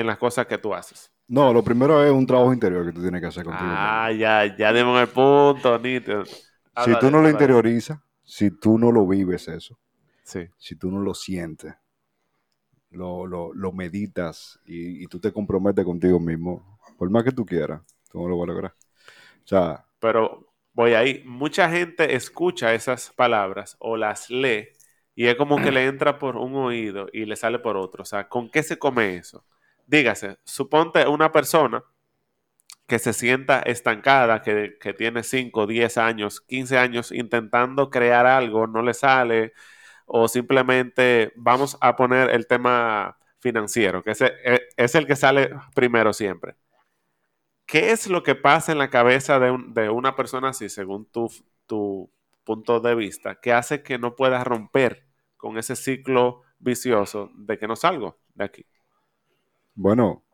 [0.00, 1.12] en las cosas que tú haces.
[1.28, 3.70] No, lo primero es un trabajo interior que tú tienes que hacer contigo.
[3.70, 6.24] Ah, ya, ya dimos el punto, nítido.
[6.84, 9.78] si tú no lo interiorizas, si tú no lo vives eso,
[10.24, 11.74] Sí, si tú no lo sientes,
[12.90, 17.44] lo, lo, lo meditas y, y tú te comprometes contigo mismo, por más que tú
[17.44, 18.74] quieras, tú no lo vas a lograr.
[19.44, 21.22] O sea, pero voy ahí.
[21.26, 24.68] Mucha gente escucha esas palabras o las lee
[25.14, 28.02] y es como que le entra por un oído y le sale por otro.
[28.02, 29.44] O sea, ¿con qué se come eso?
[29.86, 31.82] Dígase, suponte una persona
[32.86, 38.66] que se sienta estancada, que, que tiene 5, 10 años, 15 años intentando crear algo,
[38.68, 39.52] no le sale,
[40.06, 46.12] o simplemente vamos a poner el tema financiero, que e- es el que sale primero
[46.12, 46.56] siempre.
[47.66, 51.06] ¿Qué es lo que pasa en la cabeza de, un- de una persona así, según
[51.10, 51.28] tu,
[51.66, 52.12] tu
[52.44, 57.66] punto de vista, que hace que no puedas romper con ese ciclo vicioso de que
[57.68, 58.66] no salgo de aquí?
[59.76, 60.24] Bueno,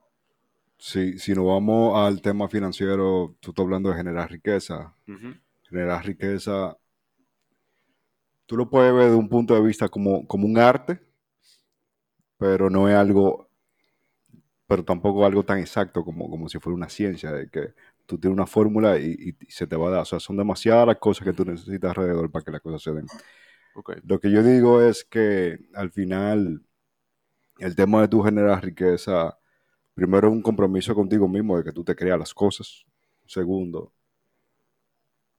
[0.78, 4.94] si, si nos vamos al tema financiero, tú estás hablando de generar riqueza.
[5.68, 6.76] Generar riqueza,
[8.46, 11.00] tú lo puedes ver de un punto de vista como, como un arte,
[12.36, 13.48] pero no es algo,
[14.66, 17.74] pero tampoco algo tan exacto como, como si fuera una ciencia, de que
[18.06, 20.00] tú tienes una fórmula y, y se te va a dar.
[20.02, 22.92] O sea, son demasiadas las cosas que tú necesitas alrededor para que las cosas se
[22.92, 23.06] den.
[24.04, 26.62] Lo que yo digo es que al final
[27.62, 29.38] el tema de tu generar riqueza,
[29.94, 32.84] primero es un compromiso contigo mismo de que tú te creas las cosas.
[33.26, 33.92] Segundo,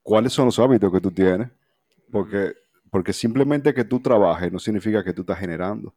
[0.01, 1.49] ¿cuáles son los hábitos que tú tienes?
[2.11, 2.53] Porque,
[2.89, 5.93] porque simplemente que tú trabajes no significa que tú estás generando.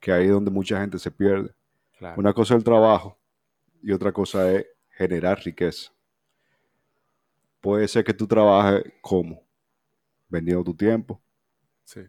[0.00, 1.54] Que ahí es donde mucha gente se pierde.
[1.98, 2.18] Claro.
[2.18, 3.18] Una cosa es el trabajo
[3.82, 5.92] y otra cosa es generar riqueza.
[7.60, 9.42] Puede ser que tú trabajes como
[10.28, 11.20] vendiendo tu tiempo
[11.84, 12.00] Sí.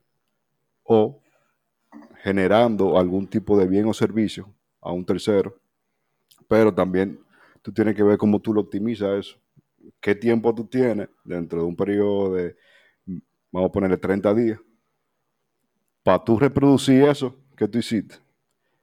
[0.84, 1.23] o
[2.24, 5.60] generando algún tipo de bien o servicio a un tercero,
[6.48, 7.20] pero también
[7.62, 9.38] tú tienes que ver cómo tú lo optimizas eso.
[10.00, 12.56] ¿Qué tiempo tú tienes dentro de un periodo de,
[13.52, 14.60] vamos a ponerle 30 días,
[16.04, 18.16] para tú reproducir eso que tú hiciste?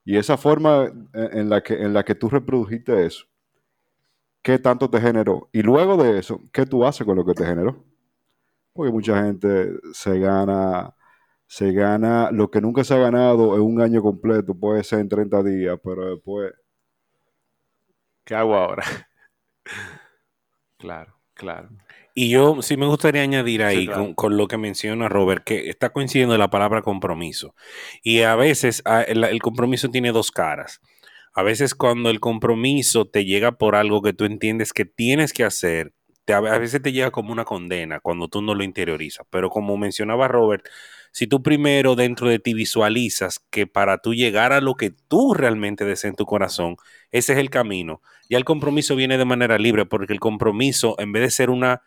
[0.04, 3.26] Y esa forma en la que, en la que tú reprodujiste eso,
[4.42, 5.48] ¿qué tanto te generó?
[5.52, 7.84] Y luego de eso, ¿qué tú haces con lo que te generó?
[8.72, 10.94] Porque mucha gente se gana,
[11.50, 15.08] se gana lo que nunca se ha ganado en un año completo, puede ser en
[15.10, 16.52] 30 días, pero después
[18.24, 18.84] ¿Qué hago ahora?
[20.78, 21.70] claro, claro.
[22.14, 24.04] Y yo sí me gustaría añadir ahí Sí, claro.
[24.04, 27.54] con, con lo que menciona Robert, que está coincidiendo la palabra compromiso.
[28.02, 30.80] Y a veces ah, el, el compromiso tiene dos caras.
[31.34, 35.44] A veces cuando el compromiso te llega por algo que tú entiendes que tienes que
[35.44, 35.92] hacer,
[36.24, 39.26] te- a veces te llega como una condena cuando tú no lo interiorizas.
[39.30, 40.66] Pero como mencionaba Robert,
[41.12, 45.34] si tú primero dentro de ti visualizas que para tú llegar a lo que tú
[45.34, 46.76] realmente deseas en tu corazón,
[47.10, 48.00] ese es el camino.
[48.28, 51.82] Ya el compromiso viene de manera libre porque el compromiso, en vez de ser una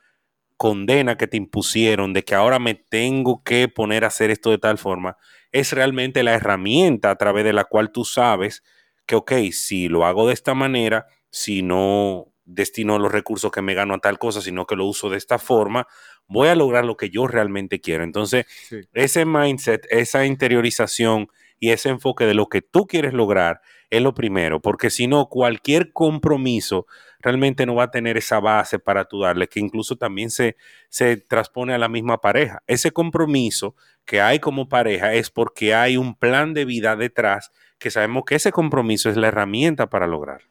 [0.57, 4.57] condena que te impusieron de que ahora me tengo que poner a hacer esto de
[4.57, 5.17] tal forma,
[5.51, 8.63] es realmente la herramienta a través de la cual tú sabes
[9.05, 13.73] que, ok, si lo hago de esta manera, si no destino los recursos que me
[13.73, 15.87] gano a tal cosa, sino que lo uso de esta forma,
[16.27, 18.03] voy a lograr lo que yo realmente quiero.
[18.03, 18.81] Entonces, Sí.
[18.93, 21.27] ese mindset, esa interiorización
[21.59, 25.27] y ese enfoque de lo que tú quieres lograr es lo primero, porque si no,
[25.27, 26.87] cualquier compromiso
[27.19, 30.57] realmente no va a tener esa base para tú darle, que incluso también se,
[30.89, 32.61] se transpone a la misma pareja.
[32.67, 37.91] Ese compromiso que hay como pareja es porque hay un plan de vida detrás que
[37.91, 40.41] sabemos que ese compromiso es la herramienta para lograr.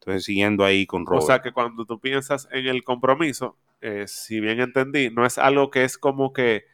[0.00, 1.26] Entonces, siguiendo ahí con O Robert.
[1.26, 5.70] sea que cuando tú piensas en el compromiso, eh, si bien entendí, no es algo
[5.70, 6.64] que es como que,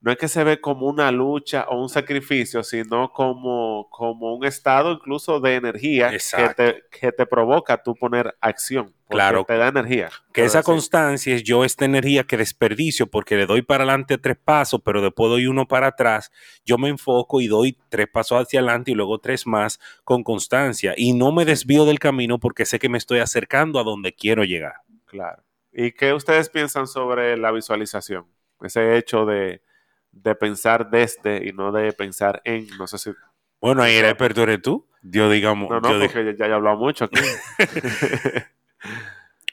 [0.00, 4.44] no es que se ve como una lucha o un sacrificio, sino como, como un
[4.44, 8.94] estado incluso de energía que te, que te provoca tú poner acción.
[9.08, 9.44] Claro.
[9.44, 10.10] Te da energía.
[10.32, 14.18] Que esa sí, constancia es yo esta energía que desperdicio porque le doy para adelante
[14.18, 16.32] tres pasos, pero después doy uno para atrás.
[16.64, 20.94] Yo me enfoco y doy tres pasos hacia adelante y luego tres más con constancia.
[20.96, 24.44] Y no me desvío del camino porque sé que me estoy acercando a donde quiero
[24.44, 24.74] llegar.
[25.06, 25.45] Claro.
[25.78, 28.24] ¿Y qué ustedes piensan sobre la visualización?
[28.62, 29.60] Ese hecho de,
[30.10, 33.10] de pensar desde y no de pensar en, no sé si...
[33.60, 34.86] Bueno, ahí experto eres tú.
[35.02, 37.16] Yo digamos, No, no, yo porque ya, ya he hablado mucho aquí.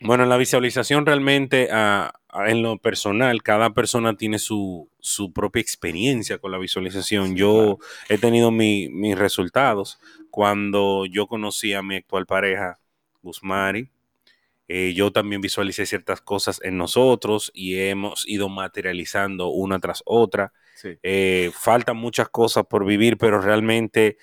[0.06, 5.32] Bueno, en la visualización realmente, ah, ah, en lo personal, cada persona tiene su, su
[5.32, 7.30] propia experiencia con la visualización.
[7.30, 7.78] Sí, yo
[8.10, 12.80] he tenido mi- mis resultados cuando yo conocí a mi actual pareja,
[13.22, 13.90] Guzmari.
[14.68, 20.54] Eh, yo también visualicé ciertas cosas en nosotros y hemos ido materializando una tras otra.
[20.76, 20.98] Sí.
[21.04, 24.18] Eh, faltan muchas cosas por vivir, pero realmente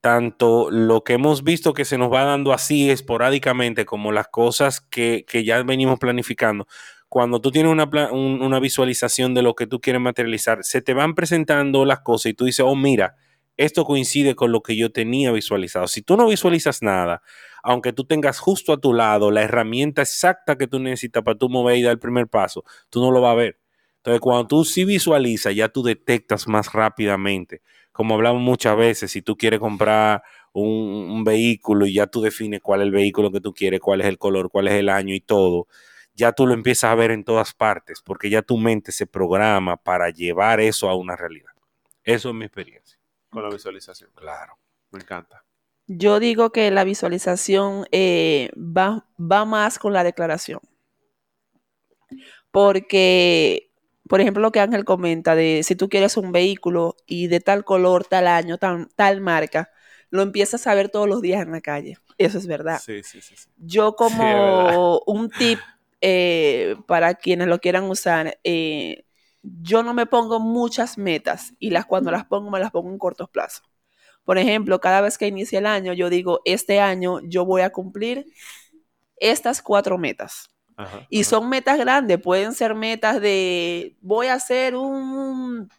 [0.00, 4.80] tanto lo que hemos visto que se nos va dando así esporádicamente como las cosas
[4.80, 6.66] que, que ya venimos planificando,
[7.08, 10.94] cuando tú tienes una, un- una visualización de lo que tú quieres materializar, se te
[10.94, 13.16] van presentando las cosas y tú dices, oh, mira,
[13.56, 15.88] esto coincide con lo que yo tenía visualizado.
[15.88, 17.22] Si tú no visualizas nada,
[17.66, 21.48] aunque tú tengas justo a tu lado la herramienta exacta que tú necesitas para tú
[21.48, 23.58] mover y dar el primer paso, tú no lo vas a ver.
[23.96, 27.62] Entonces, cuando tú sí visualizas, ya tú detectas más rápidamente.
[27.90, 30.70] Como hablamos muchas veces, si tú quieres comprar un,
[31.10, 34.06] un vehículo y ya tú defines cuál es el vehículo que tú quieres, cuál es
[34.06, 35.66] el color, cuál es el año y todo,
[36.14, 39.76] ya tú lo empiezas a ver en todas partes, porque ya tu mente se programa
[39.76, 41.50] para llevar eso a una realidad.
[42.04, 42.96] Eso es mi experiencia.
[43.28, 44.10] Con la visualización.
[44.14, 44.56] Claro.
[44.92, 45.45] Me encanta.
[45.88, 50.60] Yo digo que la visualización eh, va, va más con la declaración.
[52.50, 53.70] Porque,
[54.08, 57.64] por ejemplo, lo que Ángel comenta de si tú quieres un vehículo y de tal
[57.64, 59.70] color, tal año, tal, tal marca,
[60.10, 61.98] lo empiezas a ver todos los días en la calle.
[62.18, 62.80] Eso es verdad.
[62.82, 63.34] Sí, sí, sí.
[63.58, 65.58] Yo como un tip
[66.00, 69.04] eh, para quienes lo quieran usar, eh,
[69.42, 72.98] yo no me pongo muchas metas y las cuando las pongo me las pongo en
[72.98, 73.65] cortos plazos.
[74.26, 77.70] Por ejemplo, cada vez que inicia el año, yo digo, este año yo voy a
[77.72, 78.26] cumplir
[79.18, 80.50] estas cuatro metas.
[80.76, 81.30] Ajá, Y ajá.
[81.30, 85.70] son metas grandes, pueden ser metas de, voy a hacer un,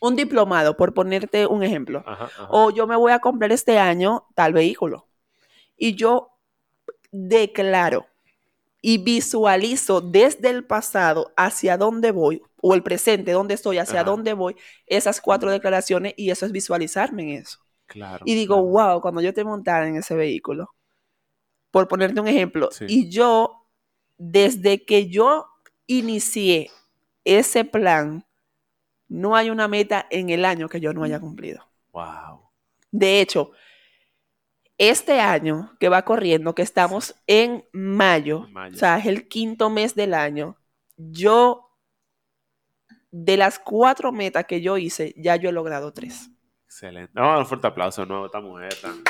[0.00, 4.26] un diplomado, por ponerte un ejemplo Ajá, o yo me voy a comprar este año
[4.34, 5.08] tal vehículo.
[5.76, 6.30] Y yo
[7.12, 8.06] declaro
[8.82, 14.34] y visualizo desde el pasado hacia dónde voy, o el presente, dónde estoy, hacia dónde
[14.34, 17.63] voy, esas cuatro declaraciones, y eso es visualizarme en eso.
[17.86, 18.24] Claro.
[18.26, 18.92] Y digo, claro.
[18.92, 20.70] wow, cuando yo te montara en ese vehículo,
[21.70, 22.86] por ponerte un ejemplo, Sí.
[22.88, 23.66] y yo,
[24.16, 25.46] desde que yo
[25.86, 26.70] inicié
[27.24, 28.26] ese plan,
[29.08, 31.66] no hay una meta en el año que yo no haya cumplido.
[31.92, 32.48] Wow.
[32.90, 33.52] De hecho,
[34.78, 38.74] este año que va corriendo, que estamos en mayo, Mayo.
[38.74, 40.56] o sea, es el quinto mes del año,
[40.96, 41.70] yo,
[43.10, 46.30] de las cuatro metas que yo hice, ya yo he logrado tres.
[46.74, 47.12] Excelente.
[47.14, 49.00] No, un fuerte aplauso, no, esta mujer tan.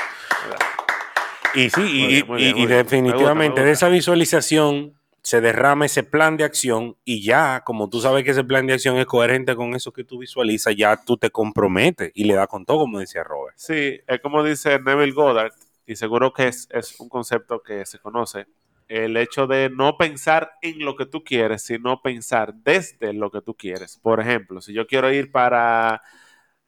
[1.54, 2.68] Y sí, y, bien, muy y- bien, y muy bien.
[2.68, 4.92] Me definitivamente gusta, me de esa visualización
[5.22, 8.74] se derrama ese plan de acción y ya, como tú sabes que ese plan de
[8.74, 12.48] acción es coherente con eso que tú visualizas, ya tú te comprometes y le das
[12.48, 13.56] con todo, como decía Robert.
[13.56, 15.52] Sí, es como dice Neville Goddard,
[15.86, 18.44] y seguro que es, es un concepto que se conoce,
[18.88, 23.40] el hecho de no pensar en lo que tú quieres, sino pensar desde lo que
[23.40, 23.98] tú quieres.
[24.02, 26.02] Por ejemplo, si yo quiero ir para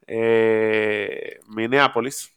[0.07, 2.33] eh, Minneapolis,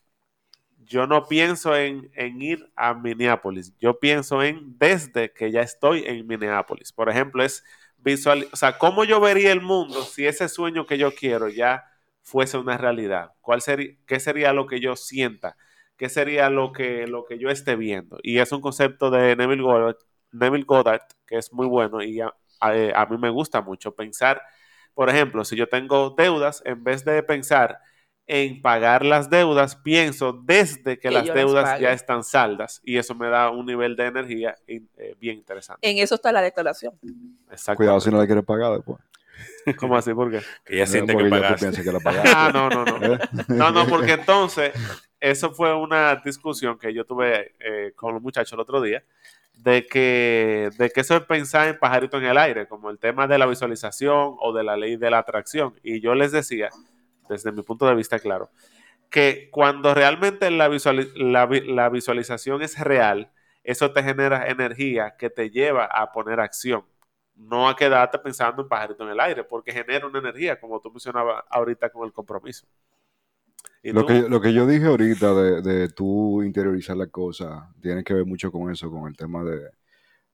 [0.79, 6.05] yo no pienso en, en, ir a Minneapolis, yo pienso en desde que ya estoy
[6.07, 6.93] en Minneapolis.
[6.93, 7.65] Por ejemplo, es
[7.99, 11.85] visual, o sea, cómo yo vería el mundo si ese sueño que yo quiero ya
[12.23, 13.33] fuese una realidad.
[13.41, 15.57] ¿Cuál sería, qué sería lo que yo sienta?
[15.97, 18.19] ¿Qué sería lo que, lo que yo esté viendo?
[18.23, 19.63] Y es un concepto de Neville
[20.65, 24.43] Goddard, que es muy bueno y a, a, a mí me gusta mucho pensar,
[24.95, 27.79] por ejemplo, si yo tengo deudas, en vez de pensar
[28.27, 33.15] en pagar las deudas, pienso desde que, Que las deudas ya están saldas y eso
[33.15, 34.83] me da un nivel de energía eh,
[35.19, 35.89] bien interesante.
[35.89, 36.95] En eso está la declaración.
[37.51, 37.79] Exacto.
[37.79, 39.01] Cuidado si no la quieres pagar después.
[39.79, 40.15] ¿Cómo así?
[40.15, 40.41] ¿Por qué?
[40.65, 41.83] Que ya siente Porque que pagaste.
[41.83, 42.31] que la pagaste.
[42.33, 43.15] Ah, no, no, no.
[43.15, 43.19] ¿eh?
[43.49, 44.73] No, no, porque entonces,
[45.21, 49.05] eso fue una discusión que yo tuve eh, con los muchachos el otro día,
[49.55, 53.27] de que, de que eso es pensar en pajarito en el aire, como el tema
[53.27, 55.75] de la visualización o de la ley de la atracción.
[55.83, 56.71] Y yo les decía,
[57.29, 58.51] desde mi punto de vista, claro,
[59.11, 60.69] que cuando realmente la,
[61.17, 63.33] la la visualización es real,
[63.65, 66.85] eso te genera energía que te lleva a poner acción.
[67.35, 70.91] No a quedarte pensando en pajarito en el aire, porque genera una energía, como tú
[70.91, 72.67] mencionabas ahorita con el compromiso.
[73.83, 78.05] ¿Y Lo que, lo que yo dije ahorita de, de tú interiorizar la cosa tiene
[78.05, 79.69] que ver mucho con eso, con el tema de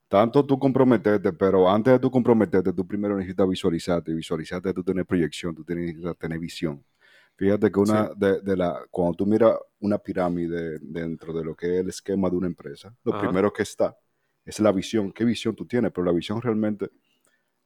[0.08, 4.84] tanto tú comprometerte, pero antes de tú comprometerte, tú primero necesitas visualizarte, y visualizarte, tú
[4.84, 6.84] tener proyección, tú tienes- necesitas tener visión.
[7.36, 11.66] Fíjate que una de, de la, cuando tú miras una pirámide dentro de lo que
[11.76, 13.16] es el esquema de una empresa, lo Ajá.
[13.16, 13.96] primero que está
[14.44, 15.12] es la visión.
[15.12, 15.92] ¿Qué visión tú tienes?
[15.92, 16.90] Pero la visión realmente,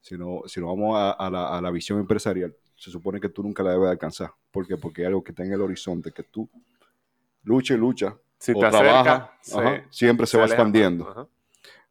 [0.01, 3.29] si no, si no vamos a, a la, a la visión empresarial, se supone que
[3.29, 4.31] tú nunca la debes de alcanzar.
[4.51, 4.75] ¿Por qué?
[4.75, 6.49] Porque hay algo que está en el horizonte, que tú
[7.43, 11.07] lucha y lucha, si o te trabaja, ajá, siempre se, va aleja expandiendo.
[11.07, 11.27] Ajá.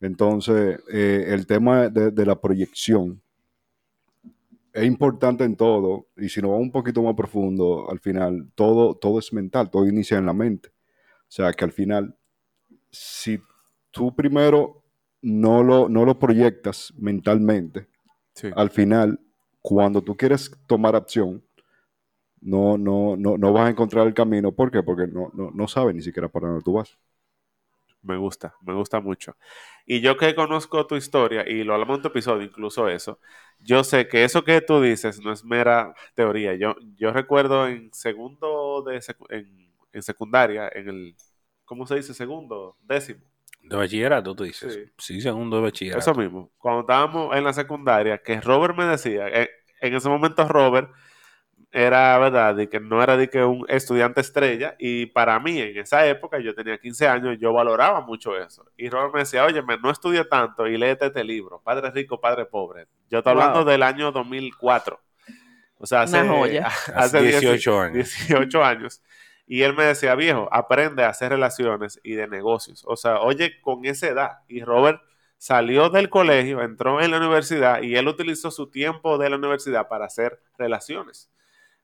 [0.00, 3.20] Entonces, eh, el tema de, de la proyección
[4.72, 8.94] es importante en todo, y si nos vamos un poquito más profundo, al final, todo,
[8.94, 10.70] todo es mental, todo inicia en la mente.
[10.70, 12.16] O sea, que al final,
[12.90, 13.40] si
[13.90, 14.82] tú primero
[15.22, 17.88] no lo, no lo proyectas mentalmente,
[18.40, 18.50] Sí.
[18.50, 19.20] al final,
[19.62, 21.44] cuando tú quieres tomar acción,
[22.40, 24.52] no, no, no, no vas a encontrar el camino.
[24.52, 24.82] ¿Por qué?
[24.82, 26.98] Porque no, no, no sabes ni siquiera para dónde tú vas.
[28.02, 29.36] Me gusta, me gusta mucho.
[29.84, 33.20] Y yo que conozco tu historia, y lo hablamos en tu episodio, incluso eso,
[33.58, 36.54] yo sé que eso que tú dices no es mera teoría.
[36.54, 41.16] Yo, yo recuerdo en segundo de secu- en, en secundaria, en el,
[41.66, 42.14] ¿cómo se dice?
[42.14, 43.29] Segundo, décimo.
[43.62, 44.74] De bachillerato, tú dices.
[44.74, 44.92] Sí.
[44.98, 46.00] Sí, segundo de bachillerato.
[46.00, 46.50] Eso mismo.
[46.58, 49.48] Cuando estábamos en la secundaria, que Robert me decía, eh,
[49.80, 50.90] en ese momento Robert
[51.72, 52.56] era, ¿verdad?
[52.56, 56.40] De que no era de que un estudiante estrella y para mí en esa época,
[56.40, 58.66] yo tenía 15 años, yo valoraba mucho eso.
[58.76, 62.46] Y Robert me decía, oye, no estudie tanto y léete este libro, Padre Rico, Padre
[62.46, 62.86] Pobre.
[63.08, 63.42] Yo estoy Wow.
[63.42, 65.00] hablando del año 2004.
[65.78, 66.66] O sea, hace, Una joya.
[66.94, 67.94] hace 18 años.
[68.26, 69.02] 18 años.
[69.52, 72.84] Y él me decía, viejo, aprende a hacer relaciones y de negocios.
[72.86, 74.30] O sea, oye, con esa edad.
[74.46, 75.00] Y Robert
[75.38, 79.88] salió del colegio, entró en la universidad y él utilizó su tiempo de la universidad
[79.88, 81.32] para hacer relaciones.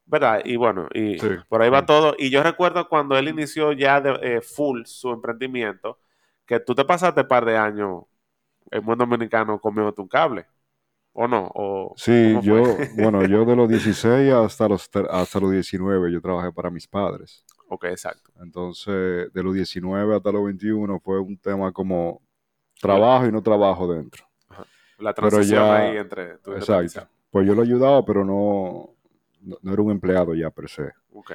[0.04, 0.42] ¿Verdad?
[0.44, 1.28] Y bueno, y Sí.
[1.48, 2.14] por ahí va todo.
[2.16, 5.98] Y yo recuerdo cuando él inició ya de eh, full su emprendimiento,
[6.46, 8.04] que tú te pasaste un par de años
[8.70, 10.46] en buen dominicano comiéndote un cable.
[11.14, 11.50] ¿O no?
[11.54, 12.62] ¿O Sí, yo,
[12.96, 17.44] bueno, yo de los 16 hasta los, hasta los 19 yo trabajé para mis padres.
[17.68, 18.30] Ok, exacto.
[18.40, 22.22] Entonces, de los 19 hasta los 21 fue un tema como
[22.80, 24.24] trabajo y no trabajo dentro.
[24.98, 27.08] La transición ya- ahí entre tu Exacto.
[27.30, 28.94] Pues yo lo ayudaba, pero no,
[29.40, 30.90] no, no era un empleado ya per se.
[31.12, 31.32] Ok.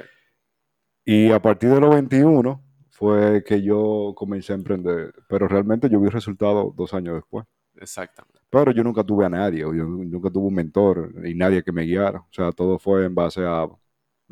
[1.04, 6.00] Y a partir de los 21 fue que yo comencé a emprender, pero realmente yo
[6.00, 7.44] vi resultados dos años después.
[7.76, 8.40] Exactamente.
[8.50, 11.82] Pero yo nunca tuve a nadie, yo nunca tuve un mentor y nadie que me
[11.82, 12.20] guiara.
[12.20, 13.66] O sea, todo fue en base a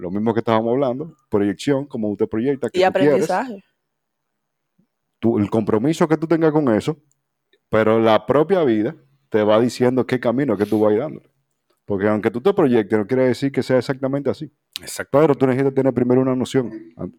[0.00, 3.64] lo mismo que estábamos hablando, proyección, como usted proyecta, que Y tú quieres, aprendizaje.
[5.18, 6.96] tú- el compromiso que tú tengas con eso,
[7.70, 8.96] pero la propia vida
[9.30, 11.22] te va diciendo qué camino que tú vas a ir dando.
[11.86, 14.50] Porque aunque tú te proyectes, no quiere decir que sea exactamente así.
[14.82, 15.18] Exacto.
[15.20, 16.72] Pero tú necesitas tener primero una noción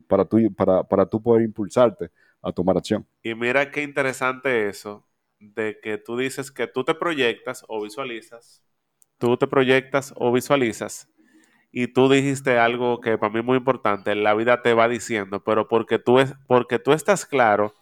[0.08, 2.10] para tú, para, para tú poder impulsarte
[2.42, 3.06] a tomar acción.
[3.24, 5.08] Y mira qué interesante eso
[5.40, 8.64] de que tú dices que tú te proyectas o visualizas,
[9.18, 11.08] tú te proyectas o visualizas
[11.72, 15.44] y tú dijiste algo que para mí es muy importante, la vida te va diciendo,
[15.44, 17.74] pero porque tú, es, porque tú estás claro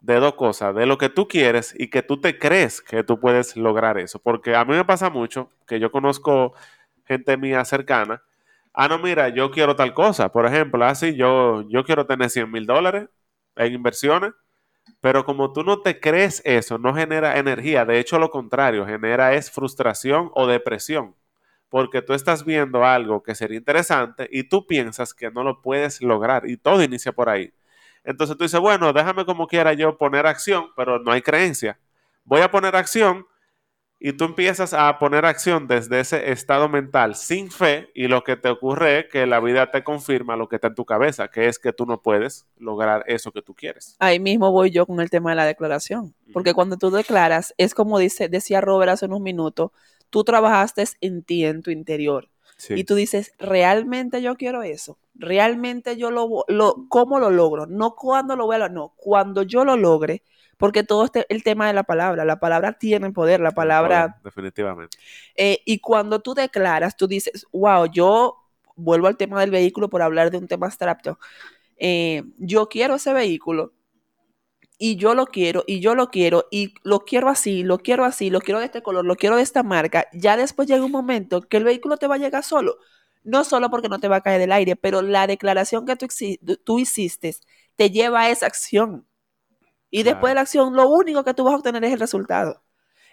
[0.00, 3.18] de dos cosas, de lo que tú quieres y que tú te crees que tú
[3.20, 4.20] puedes lograr eso.
[4.20, 6.54] Porque a mí me pasa mucho que yo conozco
[7.06, 8.22] gente mía cercana.
[8.72, 10.30] Ah, no, mira, yo quiero tal cosa.
[10.32, 13.08] Por ejemplo, así yo, yo quiero tener 100 mil dólares
[13.56, 14.32] en inversiones,
[15.00, 19.34] pero como tú no te crees eso, no genera energía, de hecho lo contrario, genera
[19.34, 21.16] es frustración o depresión,
[21.68, 26.00] porque tú estás viendo algo que sería interesante y tú piensas que no lo puedes
[26.00, 27.52] lograr y todo inicia por ahí.
[28.04, 31.78] Entonces tú dices, bueno, déjame como quiera yo poner acción, pero no hay creencia.
[32.24, 33.26] Voy a poner acción
[33.98, 38.36] y tú empiezas a poner acción desde ese estado mental sin fe y lo que
[38.36, 41.48] te ocurre es que la vida te confirma lo que está en tu cabeza, que
[41.48, 43.96] es que tú no puedes lograr eso que tú quieres.
[43.98, 47.74] Ahí mismo voy yo con el tema de la declaración, porque cuando tú declaras, es
[47.74, 49.70] como dice, decía Robert hace unos minutos,
[50.10, 52.28] tú trabajaste en ti, en tu interior,
[52.58, 52.72] Sí.
[52.74, 57.66] y tú dices, realmente yo quiero eso, realmente yo lo, lo ¿cómo lo logro?
[57.66, 60.22] No cuando lo voy a no, cuando yo lo logre,
[60.56, 64.18] porque todo este, el tema de la palabra, la palabra tiene poder, la palabra...
[64.24, 64.96] Definitivamente.
[65.34, 68.38] Eh, y cuando tú declaras, tú dices, wow, yo
[68.74, 71.18] vuelvo al tema del vehículo por hablar de un tema abstracto.
[71.76, 73.72] Eh, yo quiero ese vehículo
[74.78, 78.30] y yo lo quiero y yo lo quiero y lo quiero así, lo quiero así,
[78.30, 80.06] lo quiero de este color, lo quiero de esta marca.
[80.12, 82.78] Ya después llega un momento que el vehículo te va a llegar solo.
[83.24, 86.78] No solo porque no te va a caer del aire, pero la declaración que tú,
[86.78, 87.34] hiciste
[87.76, 89.06] te lleva a esa acción.
[89.90, 90.16] Y Claro.
[90.16, 92.62] después de la acción, lo único que tú vas a obtener es el resultado.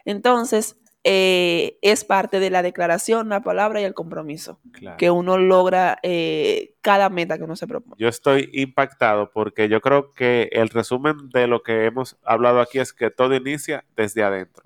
[0.06, 4.98] Entonces, eh, es parte de la declaración, la palabra y el compromiso Claro.
[4.98, 7.96] que uno logra eh, cada meta que uno se propone.
[8.00, 12.80] Yo estoy impactado porque yo creo que el resumen de lo que hemos hablado aquí
[12.80, 14.64] es que todo inicia desde adentro.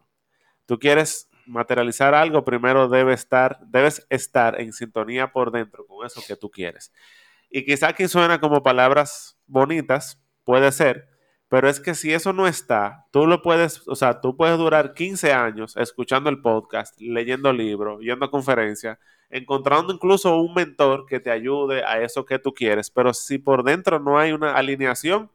[0.66, 6.22] Tú quieres materializar algo, primero debe estar, debes estar en sintonía por dentro con eso
[6.28, 6.92] que tú quieres.
[7.50, 11.08] Y quizá aquí suena como palabras bonitas, puede ser,
[11.50, 14.94] pero es que si eso no está, tú lo puedes, o sea, tú puedes durar
[14.94, 18.98] 15 años escuchando el podcast, leyendo libros, yendo a conferencias,
[19.30, 23.64] encontrando incluso un mentor que te ayude a eso que tú quieres, pero si por
[23.64, 25.32] dentro no hay una alineación,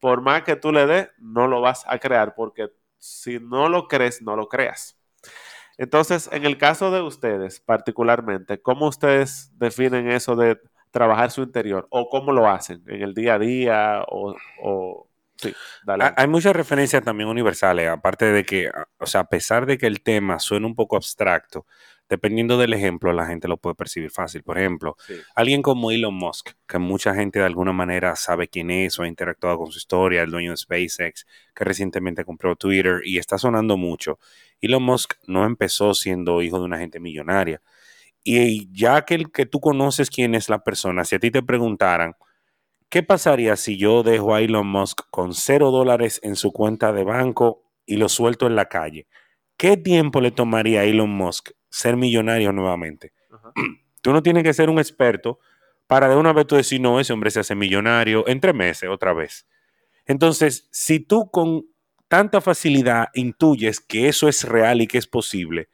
[0.00, 3.88] por más que tú le des, no lo vas a crear, porque si no lo
[3.88, 4.98] crees, no lo creas.
[5.78, 10.58] Entonces, en el caso de ustedes particularmente, ¿cómo ustedes definen eso de
[10.90, 11.86] trabajar su interior?
[11.90, 12.82] ¿O cómo lo hacen?
[12.86, 14.04] ¿En el día a día?
[14.08, 15.08] ¿O, o-
[15.50, 16.04] sí, dale.
[16.04, 19.78] Ha- Hay muchas referencias también universales, aparte de que, a- o sea, a pesar de
[19.78, 21.66] que el tema suena un poco abstracto,
[22.08, 24.42] dependiendo del ejemplo, la gente lo puede percibir fácil.
[24.42, 25.14] Por ejemplo, Sí.
[25.34, 29.08] alguien como Elon Musk, que mucha gente de alguna manera sabe quién es o ha
[29.08, 33.76] interactuado con su historia, el dueño de SpaceX, que recientemente compró Twitter y está sonando
[33.78, 34.18] mucho.
[34.60, 37.62] Elon Musk no empezó siendo hijo de una gente millonaria.
[38.22, 41.42] Y ya que el que tú conoces quién es la persona, si a ti te
[41.42, 42.14] preguntaran,
[42.94, 47.02] ¿qué pasaría si yo dejo a Elon Musk con cero dólares en su cuenta de
[47.02, 49.08] banco y lo suelto en la calle?
[49.56, 53.12] ¿Qué tiempo le tomaría a Elon Musk ser millonario nuevamente?
[53.32, 53.52] Ajá.
[54.00, 55.40] Tú no tienes que ser un experto
[55.88, 58.88] para de una vez tú decir, no, ese hombre se hace millonario en tres meses
[58.88, 59.48] otra vez.
[60.06, 61.64] Entonces, si tú con
[62.06, 65.68] tanta facilidad intuyes que eso es real y que es posible,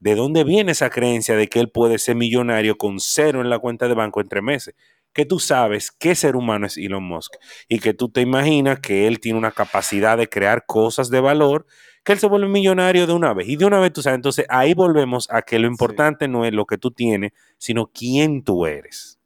[0.00, 3.60] ¿de dónde viene esa creencia de que él puede ser millonario con cero en la
[3.60, 4.74] cuenta de banco en tres meses?
[5.12, 7.34] Que tú sabes qué ser humano es Elon Musk
[7.68, 11.66] y que tú te imaginas que él tiene una capacidad de crear cosas de valor,
[12.04, 13.48] que él se vuelve millonario de una vez.
[13.48, 16.52] Y de una vez tú sabes, entonces ahí volvemos a que lo importante no es
[16.52, 19.18] lo que tú tienes, sino quién tú eres.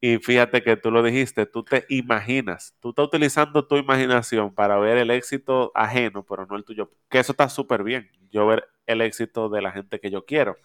[0.00, 4.78] Y fíjate que tú lo dijiste, tú te imaginas, tú estás utilizando tu imaginación para
[4.78, 6.92] ver el éxito ajeno, pero no el tuyo.
[7.08, 10.56] Que eso está súper bien, yo ver el éxito de la gente que yo quiero,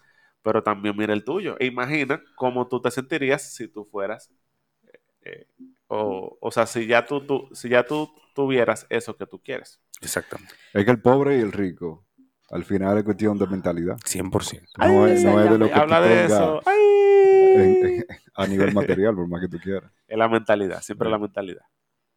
[0.42, 1.56] pero también mira el tuyo.
[1.58, 4.30] E imagina cómo tú te sentirías si tú fueras,
[5.24, 5.46] eh,
[5.88, 9.80] o, o sea, si ya tú, tú- si ya tú tuvieras eso que tú quieres.
[10.00, 10.54] Exactamente.
[10.72, 12.06] Es que el pobre y el rico,
[12.50, 13.96] al final es cuestión de mentalidad.
[14.04, 14.68] 100%.
[14.78, 16.60] No, es, no es de lo que Habla tú de eso.
[16.66, 16.74] ¡Ay!
[17.54, 19.90] en- en- a nivel material, por más que tú quieras.
[20.08, 21.62] Es la mentalidad, siempre la mentalidad.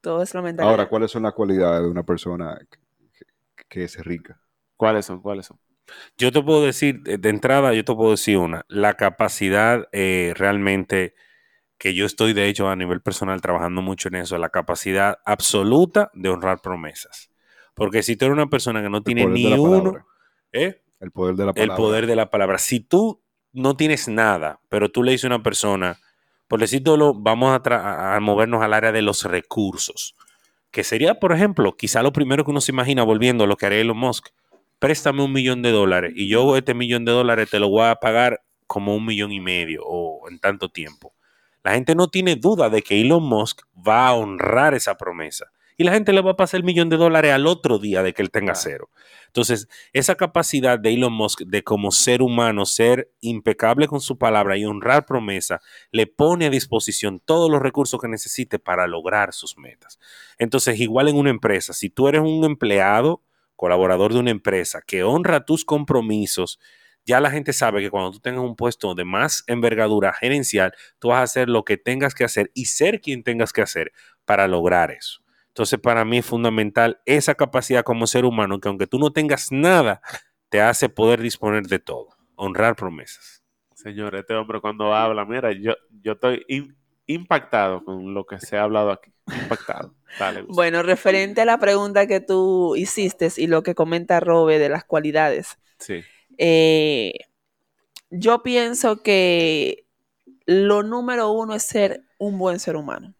[0.02, 0.72] Todo es la mentalidad.
[0.72, 2.60] Ahora, ¿cuáles son las cualidades de una persona
[3.70, 4.40] que, es rica?
[4.76, 5.22] ¿Cuáles son?
[5.22, 5.58] ¿Cuáles son?
[6.18, 10.34] Yo te puedo decir, de de entrada, yo te puedo decir una, la capacidad eh,
[10.36, 11.16] realmente,
[11.78, 16.10] que yo estoy de hecho a nivel personal trabajando mucho en eso, la capacidad absoluta
[16.14, 17.30] de honrar promesas.
[17.76, 20.06] Porque si tú eres una persona que no tiene ni uno.
[20.52, 20.82] ¿eh?
[21.00, 21.76] El poder de la el palabra.
[21.76, 22.58] poder de la palabra.
[22.58, 23.22] Si tú
[23.54, 26.00] no tienes nada, pero tú le dices a una persona,
[26.48, 30.16] por decirlo, vamos a- a movernos al área de los recursos,
[30.72, 33.68] que sería, por ejemplo, quizá lo primero que uno se imagina volviendo a lo que
[33.68, 34.30] haría Elon Musk,
[34.80, 37.96] préstame un millón de dólares y yo este millón de dólares te lo voy a
[37.96, 41.14] pagar como un millón y medio o en tanto tiempo.
[41.64, 45.84] La gente no tiene duda de que Elon Musk va a honrar esa promesa y
[45.84, 48.24] la gente le va a pasar el millón de dólares al otro día de que
[48.24, 48.90] él tenga cero.
[49.28, 54.58] Entonces, esa capacidad de Elon Musk de como ser humano ser impecable con su palabra
[54.58, 59.56] y honrar promesa, le pone a disposición todos los recursos que necesite para lograr sus
[59.58, 60.00] metas.
[60.40, 63.22] Entonces, igual en una empresa, si tú eres un empleado,
[63.56, 66.60] colaborador de una empresa que honra tus compromisos,
[67.08, 71.08] ya la gente sabe que cuando tú tengas un puesto de más envergadura gerencial, tú
[71.08, 73.94] vas a hacer lo que tengas que hacer y ser quien tengas que hacer
[74.26, 75.22] para lograr eso.
[75.48, 79.52] Entonces, para mí es fundamental esa capacidad como ser humano que aunque tú no tengas
[79.52, 80.02] nada,
[80.50, 83.42] te hace poder disponer de todo, honrar promesas.
[83.74, 88.58] Señor, este hombre cuando habla, mira, yo, yo estoy im- impactado con lo que se
[88.58, 89.12] ha hablado aquí.
[89.42, 89.96] Impactado.
[90.20, 90.44] Dale.
[90.50, 94.84] Bueno, referente a la pregunta que tú hiciste y lo que comenta Robe de las
[94.84, 96.04] cualidades, Sí.
[96.38, 97.14] Eh,
[98.10, 99.86] yo pienso que
[100.46, 103.14] lo número uno es ser un buen ser humano.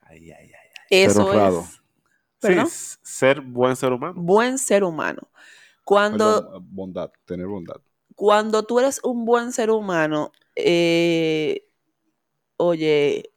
[0.00, 0.70] Ay, ay, ay.
[0.90, 1.60] Eso honrado.
[1.62, 1.80] es.
[2.40, 2.68] ¿Perdón?
[2.68, 4.14] Sí, ser buen ser humano.
[4.16, 5.28] Buen ser humano.
[5.84, 7.76] Cuando, Perdón, bondad, tener bondad.
[8.14, 11.66] cuando tú eres un buen ser humano, eh,
[12.56, 13.30] oye,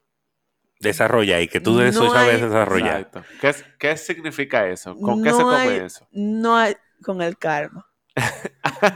[0.80, 3.00] Desarrolla y que tú de eso No sabes hay- desarrollar.
[3.00, 3.22] Exacto.
[3.42, 4.96] ¿Qué, es- qué significa eso?
[4.96, 6.08] ¿Con qué se come hay- eso?
[6.10, 7.86] no hay con el karma.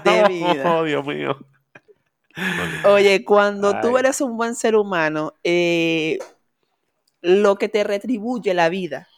[0.05, 0.77] De vida.
[0.77, 1.39] Oh, Dios mío.
[2.85, 6.19] Oye, cuando tú eres un buen ser humano, eh,
[7.21, 9.09] lo que te retribuye la vida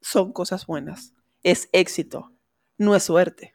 [0.00, 1.14] son cosas buenas.
[1.42, 2.32] Es éxito,
[2.78, 3.54] no es suerte.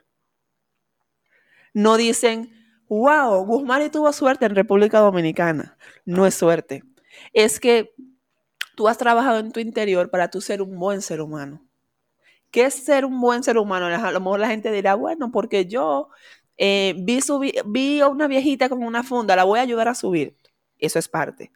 [1.74, 2.52] No dicen,
[2.88, 5.78] wow, Guzmán tuvo suerte en República Dominicana.
[6.06, 6.84] No es suerte.
[7.34, 7.94] Es que
[8.76, 11.67] tú has trabajado en tu interior para tú ser un buen ser humano.
[12.58, 13.86] ¿Qué es ser un buen ser humano?
[13.86, 16.10] A lo mejor la gente dirá, bueno, porque yo
[16.58, 17.20] eh, vi,
[17.68, 20.36] vi a una viejita con una funda, la voy a ayudar a subir.
[20.80, 21.52] Eso es parte.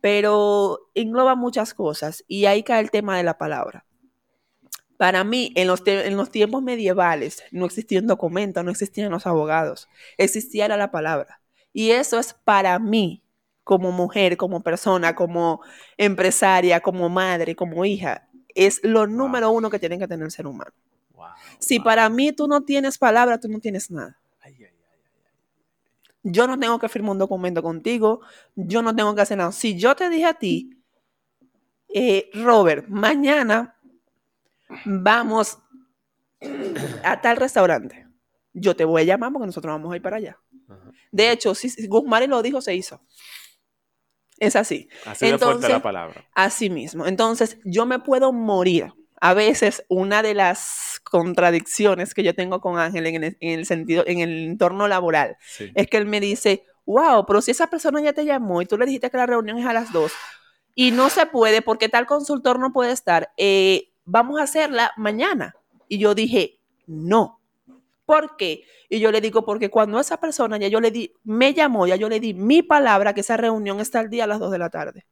[0.00, 3.86] Pero engloba muchas cosas y ahí cae el tema de la palabra.
[4.96, 9.26] Para mí, en los, en los tiempos medievales no existía un documento, no existían los
[9.26, 11.40] abogados, existía la palabra.
[11.72, 13.24] Y eso es para mí,
[13.64, 15.60] como mujer, como persona, como
[15.96, 18.25] empresaria, como madre, como hija,
[18.56, 20.72] es lo número uno que tiene que tener el ser humano.
[21.10, 21.28] Wow,
[21.58, 21.84] Si wow.
[21.84, 24.18] para mí tú no tienes palabra, tú no tienes nada.
[24.40, 24.72] Ay, ay, ay.
[26.22, 28.20] Yo no tengo que firmar un documento contigo,
[28.56, 29.52] yo no tengo que hacer nada.
[29.52, 30.70] Si yo te dije a ti,
[31.88, 33.76] eh, Robert, mañana
[34.84, 35.58] vamos
[37.04, 38.06] a tal restaurante,
[38.52, 40.38] yo te voy a llamar porque nosotros vamos a ir para allá.
[41.12, 43.00] De hecho, si si Guzmán lo dijo, se hizo.
[44.38, 44.88] Es así.
[45.06, 46.24] Así fuerte Entonces- la palabra.
[46.34, 47.06] Así mismo.
[47.06, 48.92] Entonces, yo me puedo morir.
[49.20, 53.66] A veces, una de las contradicciones que yo tengo con Ángel en el, en el
[53.66, 55.70] sentido, en el entorno laboral, Sí.
[55.74, 58.76] es que él me dice, wow, pero si esa persona ya te llamó y tú
[58.76, 60.12] le dijiste que la reunión es a las dos
[60.74, 65.56] y no se puede porque tal consultor no puede estar, eh, vamos a hacerla mañana.
[65.88, 67.35] Y yo dije, no.
[68.06, 68.62] ¿Por qué?
[68.88, 71.96] Y yo le digo, porque cuando esa persona ya yo le di, me llamó, ya
[71.96, 74.58] yo le di mi palabra que esa reunión está el día a las 2 de
[74.58, 75.06] la tarde.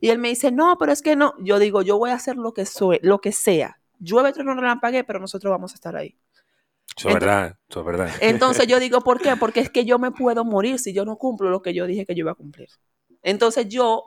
[0.00, 1.34] Y él me dice, no, pero es que no.
[1.38, 3.78] Yo digo, yo voy a hacer lo que, soy, lo que sea.
[4.00, 6.18] Llueve, trueno, relámpague, pero nosotros vamos a estar ahí.
[6.96, 8.10] Eso es verdad, eso es verdad.
[8.20, 9.36] Entonces yo digo, ¿por qué?
[9.40, 12.04] Porque es que yo me puedo morir si yo no cumplo lo que yo dije
[12.04, 12.68] que yo iba a cumplir.
[13.22, 14.02] Entonces yo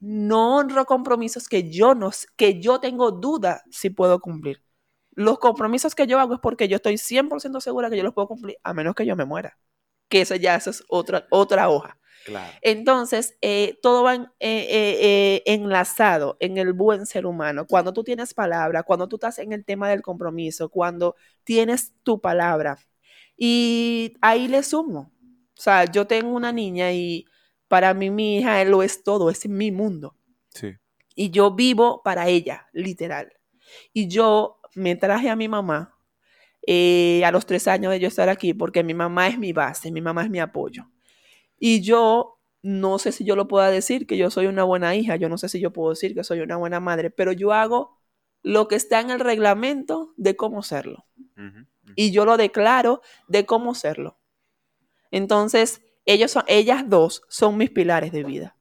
[0.00, 4.62] no honro compromisos que yo no que yo tengo duda si puedo cumplir.
[5.14, 8.28] Los compromisos que yo hago es porque yo estoy 100% segura que yo los puedo
[8.28, 9.58] cumplir a menos que yo me muera.
[10.08, 11.98] Que eso ya eso es otra otra hoja.
[12.24, 12.52] Claro.
[12.62, 17.66] Entonces, eh, todo va en- eh, eh, enlazado en el buen ser humano.
[17.66, 22.20] Cuando tú tienes palabra, cuando tú estás en el tema del compromiso, cuando tienes tu
[22.20, 22.78] palabra.
[23.36, 25.12] Y ahí le sumo.
[25.56, 27.26] O sea, yo tengo una niña y
[27.68, 30.16] para mí mi hija lo es todo, es mi mundo.
[30.50, 30.72] Sí.
[31.14, 33.32] Y yo vivo para ella, literal.
[33.92, 35.96] Y yo me traje a mi mamá
[36.66, 39.90] eh, a los tres años de yo estar aquí, porque mi mamá es mi base,
[39.90, 40.90] mi mamá es mi apoyo.
[41.58, 45.16] Y yo no sé si yo lo pueda decir que yo soy una buena hija,
[45.16, 48.00] yo no sé si yo puedo decir que soy una buena madre, pero yo hago
[48.42, 51.04] lo que está en el reglamento de cómo serlo.
[51.96, 54.18] Y yo lo declaro de cómo serlo.
[55.10, 58.56] Entonces, ellos son, ellas dos son mis pilares de vida.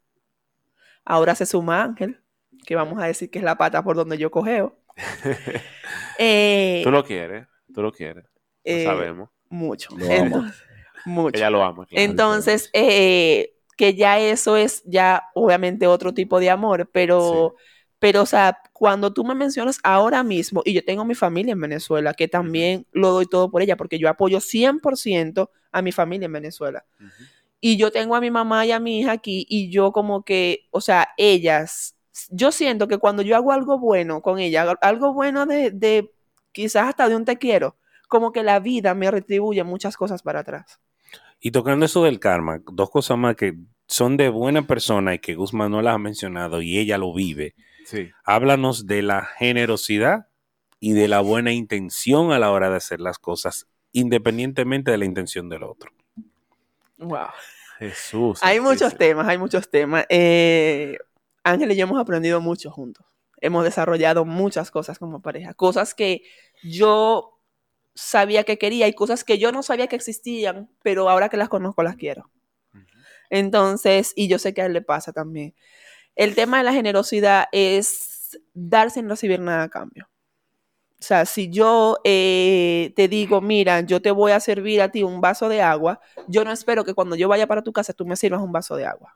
[1.05, 2.22] Ahora se suma Ángel,
[2.66, 4.78] que vamos a decir que es la pata por donde yo cogeo.
[6.20, 8.24] Eh, Tú lo quieres, tú lo quieres.
[8.24, 8.30] Lo
[8.64, 9.30] eh, sabemos.
[9.50, 9.89] Mucho.
[9.98, 10.16] Lo ama.
[10.16, 10.64] Entonces,
[11.06, 11.38] mucho.
[11.38, 12.04] Ella lo ama, claro.
[12.04, 17.56] Entonces, eh, que ya eso es ya obviamente otro tipo de amor, pero,
[18.00, 21.62] pero, o sea, cuando tú me mencionas ahora mismo, y yo tengo mi familia en
[21.62, 26.28] Venezuela, que también lo doy todo por ella, porque yo apoyo 100% a mi familia
[26.28, 26.86] en Venezuela.
[27.60, 30.68] Y yo tengo a mi mamá y a mi hija aquí, y yo como que,
[30.72, 31.93] o sea, ellas
[32.30, 36.11] yo siento que cuando yo hago algo bueno con ella, algo- bueno de, de
[36.51, 37.76] quizás hasta de un te quiero,
[38.07, 40.80] como que la vida me retribuye muchas cosas para atrás.
[41.39, 43.55] Y tocando eso del karma, dos cosas más que
[43.88, 47.53] son de buena persona y que Guzmán no las ha mencionado y ella lo vive.
[47.86, 48.11] Sí.
[48.24, 50.28] Háblanos de la generosidad
[50.80, 55.05] y de la buena intención a la hora de hacer las cosas, independientemente de la
[55.05, 55.91] intención del otro.
[56.97, 57.28] Wow.
[57.80, 58.39] Jesús.
[58.41, 60.05] Hay muchos temas, hay muchos temas.
[60.09, 60.97] Eh,
[61.44, 63.06] Ángel y yo hemos aprendido mucho juntos.
[63.41, 65.54] Hemos desarrollado muchas cosas como pareja.
[65.54, 66.24] Cosas que
[66.64, 67.39] yo
[67.96, 71.50] sabía que quería y cosas que yo no sabía que existían, pero ahora que las
[71.50, 72.30] conozco las quiero.
[73.30, 75.56] Entonces, y yo sé que a él le pasa también.
[76.16, 80.10] El tema de la generosidad es dar sin recibir nada a cambio.
[81.00, 85.04] O sea, si yo eh, te digo, mira, yo te voy a servir a ti
[85.04, 88.06] un vaso de agua, yo no espero que cuando yo vaya para tu casa tú
[88.06, 89.14] me sirvas un vaso de agua.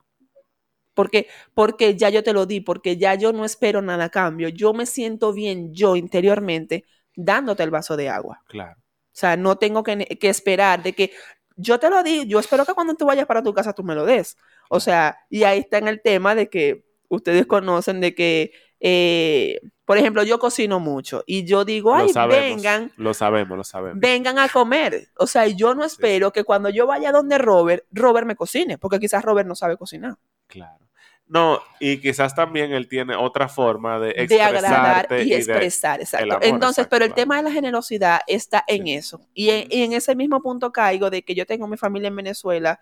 [0.98, 4.50] Porque, porque ya yo te lo di, porque ya yo no espero nada a cambio.
[4.50, 6.86] Yo me siento bien yo interiormente
[7.16, 8.42] dándote el vaso de agua.
[8.48, 8.80] Claro.
[8.80, 11.12] O sea, no tengo que, esperar de que
[11.56, 13.94] yo te lo di, yo espero que cuando tú vayas para tu casa tú me
[13.94, 14.38] lo des.
[14.72, 19.60] O sea, y ahí está en el tema de que ustedes conocen de que, eh,
[19.86, 22.64] por ejemplo, yo cocino mucho y yo digo, Lo ay, sabemos.
[22.64, 24.00] vengan, Lo sabemos, lo sabemos.
[24.00, 25.10] vengan a comer.
[25.20, 28.80] O sea, yo no Sí, espero que cuando yo vaya donde Robert, Robert me cocine,
[28.80, 30.16] porque quizás Robert no sabe cocinar.
[30.48, 30.87] Claro.
[31.30, 36.38] No, y quizás también él tiene otra forma de de agradar y expresar, exacto.
[36.38, 38.94] amor, Entonces, exacto, pero el tema de la generosidad está en Sí.
[38.96, 39.22] eso.
[39.34, 42.16] Y en, y en ese mismo punto caigo de que yo tengo mi familia en
[42.16, 42.80] Venezuela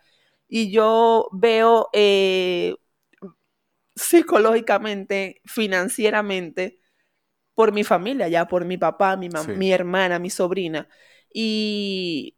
[0.48, 2.76] y yo veo eh,
[3.96, 6.80] psicológicamente, financieramente,
[7.56, 9.52] por mi familia, ya por mi papá, mi, Sí.
[9.54, 10.89] mi hermana, mi sobrina.
[11.34, 12.38] Y,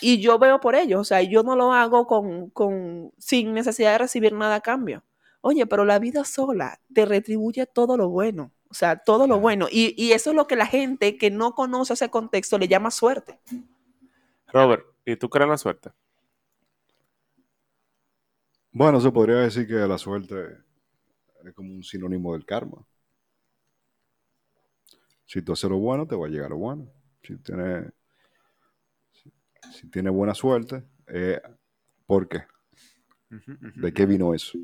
[0.00, 3.92] y yo veo por ellos, o sea, yo no lo hago con, con, sin necesidad
[3.92, 5.04] de recibir nada a cambio.
[5.40, 9.68] Oye, pero la vida sola te retribuye todo lo bueno, o sea, todo lo bueno.
[9.70, 12.90] Y, y eso es lo que la gente que no conoce ese contexto le llama
[12.90, 13.38] suerte.
[14.48, 15.90] Robert, ¿y tú crees en la suerte?
[18.72, 20.58] Bueno, se podría decir que la suerte
[21.44, 22.84] es como un sinónimo del karma.
[25.24, 26.86] Si tú haces lo bueno, te va a llegar lo bueno.
[27.22, 27.92] Si tienes,
[29.12, 29.32] si,
[29.72, 31.40] si tienes buena suerte, eh,
[32.06, 32.44] ¿por qué?
[33.76, 34.58] ¿De qué vino eso?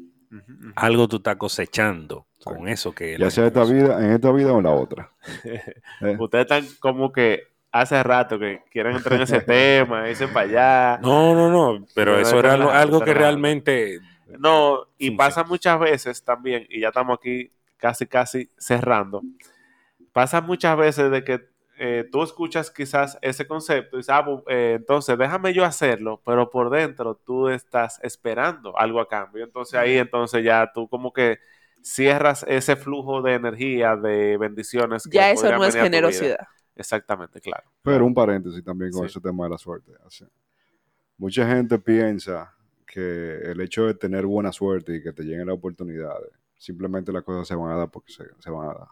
[0.77, 3.17] Algo tú estás cosechando con eso que...
[3.19, 5.11] Ya sea esta vida, en esta vida o en la otra.
[6.01, 10.47] Eh, Ustedes están como que hace rato que quieren entrar en ese tema, irse para
[10.47, 11.01] allá.
[11.03, 14.01] No, no, no, pero No, eso es era algo, que realmente...
[14.39, 19.23] No, y pasa muchas veces también, y ya estamos aquí casi, casi cerrando.
[20.13, 21.52] Pasa muchas veces de que
[21.85, 26.49] eh, tú escuchas quizás ese concepto y dices, ah, eh, entonces déjame yo hacerlo, pero
[26.49, 29.43] por dentro tú estás esperando algo a cambio.
[29.43, 31.41] Entonces ahí, entonces ya tú como que
[31.83, 35.09] cierras ese flujo de energía, de bendiciones.
[35.09, 36.47] que Ya eso no es generosidad.
[36.77, 37.65] Exactamente, claro.
[37.83, 39.07] Pero un paréntesis también con Sí.
[39.07, 39.91] ese tema de la suerte.
[40.05, 40.29] O sea,
[41.19, 42.55] mucha gente piensa
[42.87, 47.25] que el hecho de tener buena suerte y que te lleguen las oportunidades, simplemente las
[47.25, 48.89] cosas se van a dar porque se, se van a dar.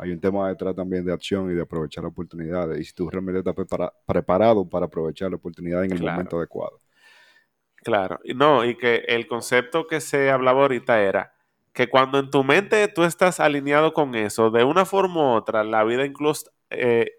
[0.00, 2.80] Hay un tema detrás también de acción y de aprovechar oportunidades.
[2.80, 6.16] Y si tú realmente estás prepara- preparado para aprovechar la oportunidad en el Claro.
[6.16, 6.78] momento adecuado.
[7.82, 11.32] Claro, no, y que el concepto que se hablaba ahorita era
[11.72, 15.64] que cuando en tu mente tú estás alineado con eso, de una forma u otra,
[15.64, 17.12] la vida incluso, eh,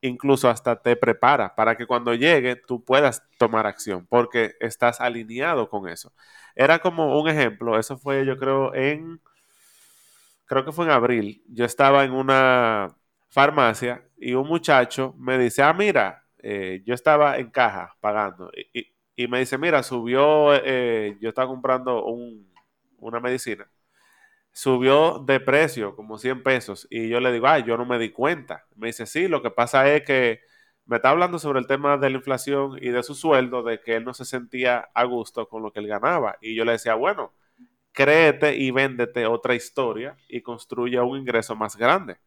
[0.00, 5.68] incluso hasta te prepara para que cuando llegue tú puedas tomar acción, porque estás alineado
[5.68, 6.12] con eso.
[6.56, 9.20] Era como un ejemplo, eso fue yo creo en,
[10.46, 12.96] creo que fue en abril, yo estaba en una
[13.28, 18.50] farmacia y un muchacho me dice, ah, mira, eh, yo estaba en caja pagando
[19.16, 22.50] y, me dice, mira, subió, eh, yo estaba comprando un-
[22.98, 23.68] una medicina,
[24.52, 28.10] subió de precio como 100 pesos y yo le digo, ay, yo no me di
[28.10, 28.66] cuenta.
[28.76, 30.40] Me dice, sí, lo que pasa es que
[30.86, 33.96] me está hablando sobre el tema de la inflación y de su sueldo, de que
[33.96, 36.36] él no se sentía a gusto con lo que él ganaba.
[36.40, 37.32] Y yo le decía, bueno,
[37.92, 42.18] créete y véndete otra historia y construye un ingreso más grande.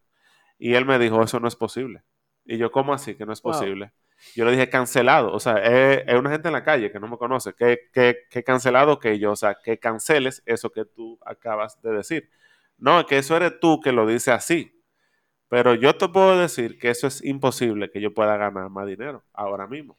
[0.58, 2.02] Y él me dijo, eso no es posible.
[2.44, 3.52] Y yo, ¿cómo así que no es Wow.
[3.52, 3.92] posible?
[4.34, 5.32] Yo le dije, cancelado.
[5.32, 7.54] O sea, es, es una gente en la calle que no me conoce.
[7.54, 9.32] Que, que, que cancelado que yo.
[9.32, 12.30] O sea, que canceles eso que tú acabas de decir.
[12.78, 14.72] No, es que eso eres tú que lo dice así.
[15.48, 19.24] Pero yo te puedo decir que eso es imposible que yo pueda ganar más dinero
[19.32, 19.98] ahora mismo.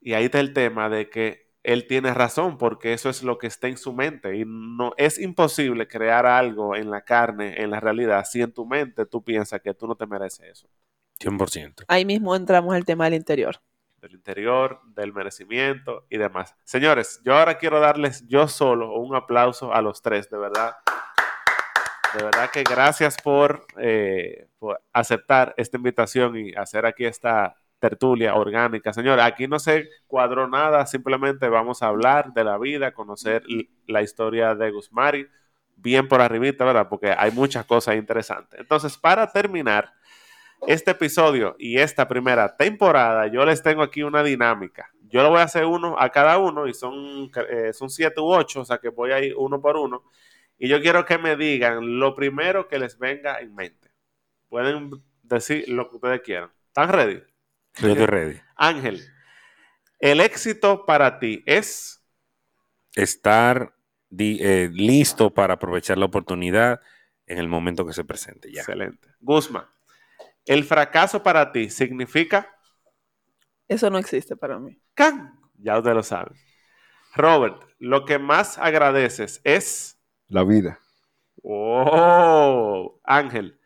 [0.00, 3.46] Y ahí está el tema de que él tiene razón porque eso es lo que
[3.46, 7.80] está en su mente y no es imposible crear algo en la carne, en la
[7.80, 10.68] realidad, si en tu mente tú piensas que tú no te mereces eso.
[11.20, 11.84] 100%.
[11.86, 13.60] Ahí mismo entramos al tema del interior.
[14.00, 16.56] Del interior, del merecimiento y demás.
[16.64, 20.74] Señores, yo ahora quiero darles yo solo un aplauso a los tres, de verdad.
[22.16, 28.36] De verdad que gracias por, eh, por aceptar esta invitación y hacer aquí esta tertulia
[28.36, 28.92] orgánica.
[28.92, 33.42] Señora, aquí no se cuadró nada, simplemente vamos a hablar de la vida, conocer
[33.88, 35.26] la historia de Guzmari,
[35.74, 36.88] bien por arribita, ¿verdad?
[36.88, 38.60] Porque hay muchas cosas interesantes.
[38.60, 39.92] Entonces, para terminar
[40.68, 44.88] este episodio y esta primera temporada, yo les tengo aquí una dinámica.
[45.08, 48.32] Yo lo voy a hacer uno a cada uno y son, eh, son siete u
[48.32, 50.04] ocho, o sea que voy a ir uno por uno.
[50.56, 53.90] Y yo quiero que me digan lo primero que les venga en mente.
[54.48, 56.52] Pueden decir lo que ustedes quieran.
[56.68, 57.31] ¿Están ready?
[57.80, 58.40] Yo estoy ready.
[58.56, 59.02] Ángel,
[59.98, 61.98] el éxito para ti es
[62.94, 63.74] Estar
[64.10, 66.80] di- eh, listo para aprovechar la oportunidad
[67.26, 68.52] en el momento que se presente.
[68.52, 68.60] Ya.
[68.60, 69.08] excelente.
[69.20, 69.72] Guzma,
[70.44, 72.48] el fracaso para ti significa
[73.68, 74.78] Eso no existe para mí.
[74.94, 75.38] can.
[75.56, 76.34] Ya ustedes lo saben.
[77.14, 79.98] Robert, lo que más agradeces es
[80.28, 80.78] La vida.
[81.42, 83.58] oh, Ángel,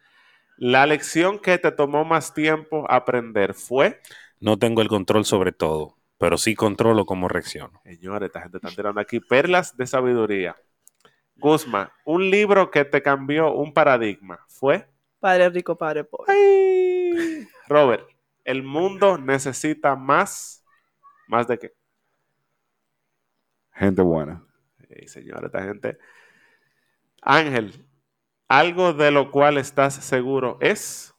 [0.57, 4.01] la lección que te tomó más tiempo aprender fue
[4.41, 7.81] No tengo el control sobre todo, pero sí controlo cómo reacciono.
[7.85, 10.57] Señores, esta gente está tirando aquí perlas de sabiduría.
[11.37, 14.89] Guzma, un libro que te cambió un paradigma fue.
[15.21, 16.33] Padre rico, padre pobre.
[16.33, 17.47] ¡Ay!
[17.69, 18.09] Robert,
[18.45, 20.65] el mundo necesita más.
[21.27, 21.75] ¿Más de qué?
[23.73, 24.43] Gente buena.
[24.89, 25.99] Sí, señores, esta gente.
[27.21, 27.86] Ángel,
[28.49, 31.15] algo de lo cual estás seguro es.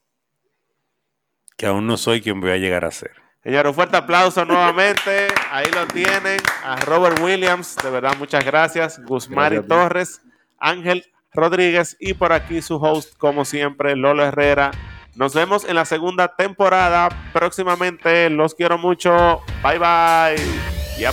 [1.56, 3.12] Que aún no soy quien voy a llegar a ser.
[3.42, 5.28] Señor, un fuerte aplauso nuevamente.
[5.50, 6.40] Ahí lo tienen.
[6.64, 9.00] A Robert Williams, de verdad, muchas gracias.
[9.04, 9.68] Guzmari Gracias.
[9.68, 10.22] Torres,
[10.58, 14.70] Ángel Rodríguez y por aquí su host, como siempre, Lolo Herrera.
[15.14, 18.30] Nos vemos en la segunda temporada próximamente.
[18.30, 19.40] Los quiero mucho.
[19.62, 20.98] Bye bye.
[20.98, 21.12] Ya,